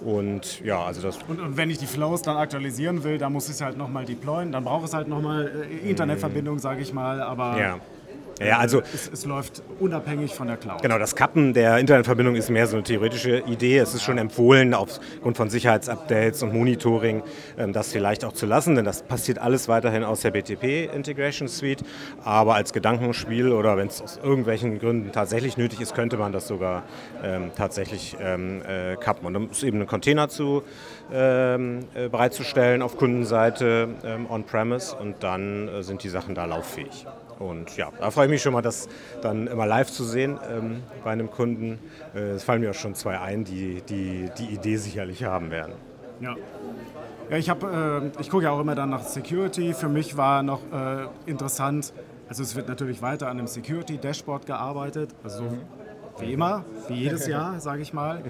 Und 0.00 0.60
ja, 0.64 0.84
also 0.84 1.02
das. 1.02 1.18
Und, 1.28 1.40
und, 1.40 1.56
wenn 1.56 1.68
ich 1.68 1.78
die 1.78 1.86
Flows 1.86 2.22
dann 2.22 2.36
aktualisieren 2.36 3.02
will, 3.02 3.18
dann 3.18 3.32
muss 3.32 3.46
ich 3.46 3.54
es 3.54 3.60
halt 3.60 3.76
nochmal 3.76 4.04
deployen. 4.04 4.52
Dann 4.52 4.64
braucht 4.64 4.86
es 4.86 4.94
halt 4.94 5.08
nochmal 5.08 5.66
äh, 5.68 5.90
Internetverbindung, 5.90 6.60
sage 6.60 6.82
ich 6.82 6.92
mal. 6.92 7.20
Aber 7.20 7.58
ja. 7.58 7.80
Ja, 8.46 8.58
also 8.58 8.82
es, 8.94 9.10
es, 9.12 9.24
läuft 9.24 9.62
unabhängig 9.80 10.34
von 10.34 10.48
der 10.48 10.56
Cloud. 10.56 10.82
Genau, 10.82 10.98
das 10.98 11.16
Kappen 11.16 11.52
der 11.52 11.78
Internetverbindung 11.78 12.34
ist 12.34 12.50
mehr 12.50 12.66
so 12.66 12.76
eine 12.76 12.82
theoretische 12.82 13.38
Idee. 13.46 13.78
Es 13.78 13.94
ist 13.94 14.02
schon 14.02 14.18
empfohlen, 14.18 14.74
aufgrund 14.74 15.36
von 15.36 15.50
Sicherheitsupdates 15.50 16.42
und 16.42 16.52
Monitoring 16.52 17.22
ähm, 17.58 17.72
das 17.72 17.92
vielleicht 17.92 18.24
auch 18.24 18.32
zu 18.32 18.46
lassen, 18.46 18.74
denn 18.74 18.84
das 18.84 19.02
passiert 19.02 19.38
alles 19.38 19.68
weiterhin 19.68 20.04
aus 20.04 20.20
der 20.20 20.30
BTP 20.30 20.92
Integration 20.94 21.48
Suite. 21.48 21.82
Aber 22.24 22.54
als 22.54 22.72
Gedankenspiel 22.72 23.52
oder 23.52 23.76
wenn 23.76 23.88
es 23.88 24.00
aus 24.00 24.18
irgendwelchen 24.22 24.78
Gründen 24.78 25.12
tatsächlich 25.12 25.56
nötig 25.56 25.80
ist, 25.80 25.94
könnte 25.94 26.16
man 26.16 26.32
das 26.32 26.48
sogar 26.48 26.84
ähm, 27.22 27.50
tatsächlich 27.56 28.16
ähm, 28.20 28.62
äh, 28.62 28.96
kappen. 28.96 29.26
Und 29.26 29.34
dann 29.34 29.50
ist 29.50 29.62
eben 29.62 29.80
ein 29.80 29.86
Container 29.86 30.28
zu, 30.28 30.62
ähm, 31.12 31.80
äh, 31.94 32.08
bereitzustellen 32.08 32.82
auf 32.82 32.96
Kundenseite 32.96 33.88
ähm, 34.04 34.26
on-premise 34.30 34.96
und 34.96 35.22
dann 35.22 35.68
äh, 35.68 35.82
sind 35.82 36.02
die 36.02 36.08
Sachen 36.08 36.34
da 36.34 36.44
lauffähig. 36.44 37.06
Und 37.38 37.76
ja, 37.76 37.90
da 37.98 38.10
freue 38.10 38.26
ich 38.26 38.30
mich 38.30 38.42
schon 38.42 38.52
mal, 38.52 38.62
das 38.62 38.88
dann 39.22 39.46
immer 39.46 39.66
live 39.66 39.90
zu 39.90 40.04
sehen 40.04 40.38
ähm, 40.50 40.82
bei 41.04 41.10
einem 41.10 41.30
Kunden. 41.30 41.78
Äh, 42.14 42.32
es 42.32 42.44
fallen 42.44 42.60
mir 42.60 42.70
auch 42.70 42.74
schon 42.74 42.94
zwei 42.94 43.18
ein, 43.18 43.44
die 43.44 43.82
die, 43.88 44.30
die 44.38 44.46
Idee 44.46 44.76
sicherlich 44.76 45.24
haben 45.24 45.50
werden. 45.50 45.74
Ja. 46.20 46.36
Ja, 47.30 47.36
ich, 47.36 47.48
äh, 47.48 48.20
ich 48.20 48.30
gucke 48.30 48.44
ja 48.44 48.50
auch 48.50 48.60
immer 48.60 48.74
dann 48.74 48.90
nach 48.90 49.02
Security. 49.02 49.74
Für 49.74 49.88
mich 49.88 50.16
war 50.16 50.42
noch 50.42 50.60
äh, 50.72 51.06
interessant, 51.26 51.92
also 52.28 52.42
es 52.42 52.54
wird 52.56 52.68
natürlich 52.68 53.02
weiter 53.02 53.28
an 53.28 53.38
einem 53.38 53.46
Security-Dashboard 53.46 54.46
gearbeitet, 54.46 55.14
also 55.24 55.44
mhm. 55.44 55.60
Wie 56.18 56.32
immer, 56.32 56.64
wie 56.88 56.94
jedes 56.94 57.26
Jahr, 57.26 57.58
sage 57.60 57.82
ich 57.82 57.92
mal. 57.92 58.22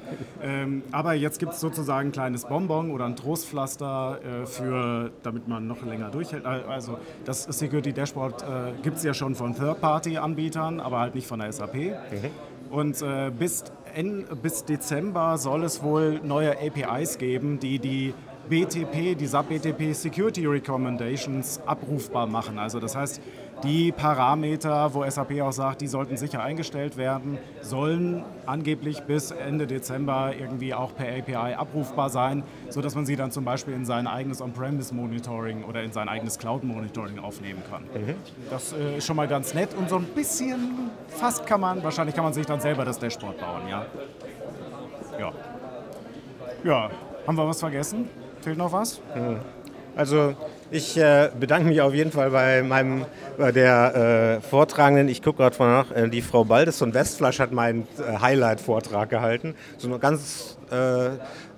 Ähm, 0.43 0.83
aber 0.93 1.15
jetzt 1.15 1.39
gibt 1.39 1.53
es 1.53 1.61
sozusagen 1.61 2.09
ein 2.09 2.13
kleines 2.13 2.45
Bonbon 2.45 2.91
oder 2.91 3.05
ein 3.07 3.17
Trostpflaster, 3.17 4.19
äh, 4.43 4.47
für, 4.47 5.11
damit 5.23 5.49
man 5.49 5.67
noch 5.67 5.85
länger 5.85 6.11
durchhält. 6.11 6.47
Also 6.47 6.99
das 7.25 7.45
Security 7.45 7.93
Dashboard 7.93 8.43
äh, 8.43 8.47
gibt 8.83 8.97
es 8.97 9.03
ja 9.03 9.15
schon 9.15 9.35
von 9.35 9.55
Third-Party-Anbietern, 9.55 10.81
aber 10.81 11.01
halt 11.01 11.15
nicht 11.15 11.27
von 11.27 11.41
der 11.41 11.53
SAP. 11.53 11.75
Mhm. 11.75 11.93
Und 12.71 13.03
äh, 13.03 13.31
bis, 13.31 13.65
in, 13.95 14.25
bis 14.43 14.65
Dezember 14.65 15.37
soll 15.37 15.65
es 15.65 15.83
wohl 15.83 16.21
neue 16.23 16.53
APIs 16.53 17.19
geben, 17.19 17.59
die 17.59 17.79
die 17.79 18.15
BTP, 18.49 19.17
die 19.17 19.27
SAP 19.27 19.49
BTP 19.49 19.95
Security 19.95 20.47
Recommendations 20.47 21.61
abrufbar 21.67 22.27
machen. 22.27 22.59
Also 22.59 22.81
das 22.81 22.97
heißt, 22.97 23.21
die 23.63 23.93
Parameter, 23.93 24.93
wo 24.95 25.09
SAP 25.09 25.41
auch 25.41 25.53
sagt, 25.53 25.81
die 25.81 25.87
sollten 25.87 26.17
sicher 26.17 26.43
eingestellt 26.43 26.97
werden, 26.97 27.39
sollen 27.61 28.25
angeblich 28.47 29.03
bis 29.03 29.31
Ende 29.31 29.67
Dezember 29.67 30.33
irgendwie 30.39 30.75
auch 30.75 30.95
per 30.95 31.07
API 31.07 31.55
abrufbar 31.55 32.11
sein, 32.11 32.43
sodass 32.69 32.95
man 32.95 33.07
sie 33.07 33.17
dann 33.17 33.31
zum 33.31 33.45
Beispiel 33.45 33.75
in 33.75 33.85
sein 33.85 34.07
eigenes 34.07 34.41
On-Premise-Monitoring 34.41 35.65
oder 35.65 35.83
in 35.83 35.93
sein 35.93 36.09
eigenes 36.09 36.39
Cloud-Monitoring 36.39 37.19
aufnehmen 37.19 37.63
kann. 37.71 37.83
Mhm. 37.83 38.15
Das 38.51 38.73
äh, 38.73 38.99
ist 38.99 39.07
schon 39.07 39.17
mal 39.17 39.29
ganz 39.29 39.55
nett 39.55 39.75
und 39.75 39.89
so 39.89 39.97
ein 39.97 40.05
bisschen, 40.05 40.91
fast 41.09 41.47
kann 41.47 41.61
man, 41.61 41.83
wahrscheinlich 41.83 42.15
kann 42.15 42.25
man 42.25 42.33
sich 42.33 42.47
dann 42.47 42.61
selber 42.61 42.85
das 42.85 42.99
Dashboard 42.99 43.39
bauen, 43.39 43.69
ja. 43.69 43.87
Ja. 45.19 45.33
Ja, 46.65 46.91
haben 47.27 47.37
wir 47.37 47.47
was 47.47 47.61
vergessen? 47.61 48.09
Fehlt 48.41 48.59
noch 48.59 48.73
was? 48.73 49.01
Mhm. 49.15 49.39
Also 49.97 50.35
ich 50.73 50.97
äh, 50.97 51.31
bedanke 51.39 51.69
mich 51.69 51.81
auf 51.81 51.95
jeden 51.95 52.11
Fall 52.11 52.31
bei 52.31 52.63
meinem 52.63 53.05
bei 53.37 53.53
der 53.53 54.41
äh, 54.41 54.41
Vortragenden. 54.41 55.09
Ich 55.09 55.23
gucke 55.23 55.39
gerade 55.39 55.57
nach. 55.63 55.91
Äh, 55.91 56.09
die 56.09 56.23
Frau 56.23 56.45
Baldes 56.45 56.79
von 56.79 56.95
Westflash 56.95 57.41
hat 57.41 57.53
meinen 57.53 57.87
äh, 57.99 58.19
Highlight-Vortrag 58.19 59.11
gehalten. 59.11 59.55
So 59.79 59.89
eine 59.89 59.99
ganz 59.99 60.57
äh, 60.73 61.07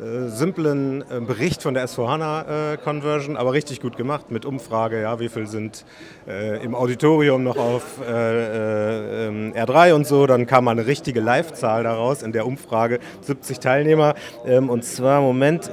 äh, 0.03 0.29
simplen 0.29 1.03
äh, 1.03 1.21
Bericht 1.21 1.63
von 1.63 1.75
der 1.75 1.87
S4HANA-Conversion, 1.87 3.37
aber 3.37 3.53
richtig 3.53 3.81
gut 3.81 3.97
gemacht 3.97 4.33
mit 4.33 4.45
Umfrage, 4.45 5.01
ja, 5.01 5.21
wie 5.21 5.29
viel 5.29 5.47
sind 5.47 5.85
im 6.27 6.75
Auditorium 6.75 7.45
noch 7.45 7.59
auf 7.59 8.01
ähm, 8.01 9.53
R3 9.53 9.93
und 9.93 10.07
so. 10.07 10.27
Dann 10.27 10.47
kam 10.47 10.65
mal 10.65 10.71
eine 10.71 10.87
richtige 10.87 11.21
Live-Zahl 11.21 11.83
daraus 11.83 12.23
in 12.23 12.33
der 12.33 12.47
Umfrage, 12.47 12.99
70 13.21 13.61
Teilnehmer. 13.61 14.15
Ähm, 14.47 14.71
und 14.71 14.85
zwar, 14.85 15.21
Moment, 15.21 15.71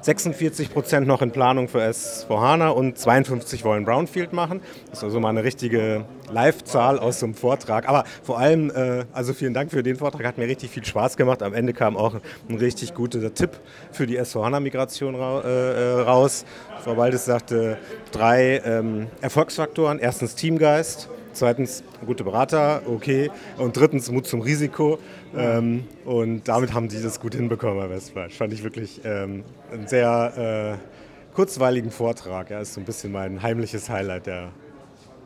46 0.00 0.66
ähm, 0.66 0.72
Prozent 0.72 1.06
noch 1.06 1.22
in 1.22 1.30
Planung 1.30 1.68
für 1.68 1.80
S4HANA 1.82 2.70
und 2.70 2.98
52 2.98 3.64
wollen 3.64 3.84
Brownfield 3.84 4.32
machen. 4.32 4.60
Das 4.90 4.98
ist 4.98 5.04
also 5.04 5.20
mal 5.20 5.28
eine 5.28 5.44
richtige 5.44 6.04
Live-Zahl 6.32 6.98
aus 6.98 7.20
so 7.20 7.26
einem 7.26 7.36
Vortrag. 7.36 7.88
Aber 7.88 8.02
vor 8.24 8.40
allem, 8.40 8.72
also 9.12 9.34
vielen 9.34 9.54
Dank 9.54 9.70
für 9.70 9.84
den 9.84 9.96
Vortrag, 9.96 10.24
hat 10.24 10.38
mir 10.38 10.48
richtig 10.48 10.70
viel 10.70 10.84
Spaß 10.84 11.16
gemacht. 11.16 11.42
Am 11.42 11.54
Ende 11.54 11.74
kam 11.74 11.96
auch 11.96 12.16
ein 12.48 12.56
richtig 12.56 12.81
richtig 12.82 12.94
guter 12.94 13.32
Tipp 13.32 13.50
für 13.92 14.06
die 14.06 14.20
S4HANA-Migration 14.20 15.14
äh, 15.14 15.18
äh, 15.18 16.00
raus. 16.00 16.44
Frau 16.82 16.96
Waldes 16.96 17.24
sagte 17.24 17.78
drei 18.10 18.60
ähm, 18.64 19.06
Erfolgsfaktoren. 19.20 20.00
Erstens 20.00 20.34
Teamgeist, 20.34 21.08
zweitens 21.32 21.84
gute 22.04 22.24
Berater, 22.24 22.82
okay, 22.86 23.30
und 23.56 23.76
drittens 23.76 24.10
Mut 24.10 24.26
zum 24.26 24.40
Risiko. 24.40 24.98
Ähm, 25.36 25.84
und 26.04 26.48
damit 26.48 26.74
haben 26.74 26.88
die 26.88 27.00
das 27.00 27.20
gut 27.20 27.36
hinbekommen, 27.36 27.78
Herr 27.78 27.90
Westphal. 27.90 28.30
Fand 28.30 28.52
ich 28.52 28.64
wirklich 28.64 29.00
ähm, 29.04 29.44
einen 29.72 29.86
sehr 29.86 30.78
äh, 30.80 31.34
kurzweiligen 31.36 31.92
Vortrag. 31.92 32.50
Ja, 32.50 32.60
ist 32.60 32.74
so 32.74 32.80
ein 32.80 32.84
bisschen 32.84 33.12
mein 33.12 33.42
heimliches 33.42 33.88
Highlight 33.88 34.26
der, 34.26 34.48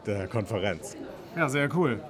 der 0.04 0.28
Konferenz. 0.28 0.94
Ja, 1.34 1.48
sehr 1.48 1.74
cool. 1.74 2.00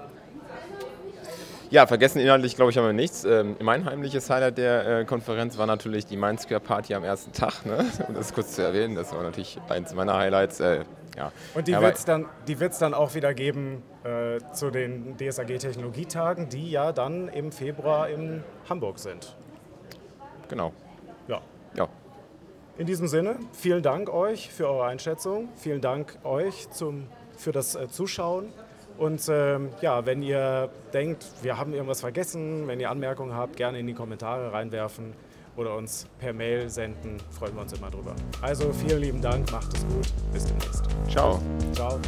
Ja, 1.71 1.87
vergessen 1.87 2.21
inhaltlich, 2.21 2.55
glaube 2.55 2.71
ich, 2.71 2.79
haben 2.79 2.87
wir 2.87 2.93
nichts. 2.93 3.25
Ähm, 3.25 3.57
mein 3.61 3.85
heimliches 3.85 4.31
Highlight 4.31 4.59
der 4.59 5.01
äh, 5.01 5.05
Konferenz 5.05 5.59
war 5.59 5.67
natürlich 5.67 6.07
die 6.07 6.17
Mindsquare 6.17 6.61
Party 6.61 6.95
am 6.95 7.03
ersten 7.03 7.33
Tag. 7.33 7.67
Ne? 7.67 7.85
Um 8.09 8.15
das 8.15 8.33
kurz 8.33 8.53
zu 8.53 8.63
erwähnen, 8.63 8.95
das 8.95 9.13
war 9.13 9.23
natürlich 9.23 9.59
eins 9.69 9.93
meiner 9.95 10.17
Highlights. 10.17 10.61
Äh, 10.61 10.85
ja. 11.17 11.33
Und 11.55 11.67
die 11.67 11.73
wird 11.73 11.97
es 11.97 12.05
dann, 12.05 12.27
dann 12.81 12.95
auch 12.95 13.15
wieder 13.15 13.35
geben 13.35 13.83
äh, 14.05 14.39
zu 14.53 14.71
den 14.71 15.17
DSAG-Technologietagen, 15.17 16.49
die 16.49 16.71
ja 16.71 16.93
dann 16.93 17.29
im 17.29 17.51
Februar 17.51 18.09
in 18.09 18.45
Hamburg 18.69 18.99
sind. 18.99 19.35
Genau. 20.49 20.73
Ja. 21.27 21.41
ja. 21.75 21.89
In 22.79 22.87
diesem 22.87 23.09
Sinne, 23.09 23.37
vielen 23.53 23.83
Dank 23.83 24.13
euch 24.13 24.53
für 24.53 24.69
eure 24.69 24.85
Einschätzung. 24.85 25.49
Vielen 25.57 25.81
Dank 25.81 26.19
euch 26.23 26.71
zum, 26.71 27.09
für 27.37 27.51
das 27.51 27.75
äh, 27.75 27.89
Zuschauen. 27.89 28.53
Und 28.99 29.29
ähm, 29.29 29.71
ja, 29.81 30.07
wenn 30.07 30.23
ihr 30.23 30.71
denkt, 30.93 31.25
wir 31.43 31.59
haben 31.59 31.73
irgendwas 31.73 32.01
vergessen, 32.01 32.67
wenn 32.67 32.81
ihr 32.81 32.91
Anmerkungen 32.91 33.35
habt, 33.35 33.57
gerne 33.57 33.79
in 33.79 33.87
die 33.87 33.95
Kommentare 33.95 34.53
reinwerfen 34.53 35.13
oder 35.57 35.75
uns 35.75 36.07
per 36.19 36.33
Mail 36.33 36.69
senden. 36.71 37.19
Freuen 37.31 37.55
wir 37.55 37.63
uns 37.63 37.73
immer 37.73 37.91
drüber. 37.91 38.15
Also 38.43 38.73
vielen 38.73 39.01
lieben 39.01 39.23
Dank, 39.23 39.51
macht 39.53 39.75
es 39.75 39.87
gut, 39.87 40.07
bis 40.33 40.45
demnächst. 40.45 40.85
Ciao. 41.09 41.41
Ciao. 41.73 41.99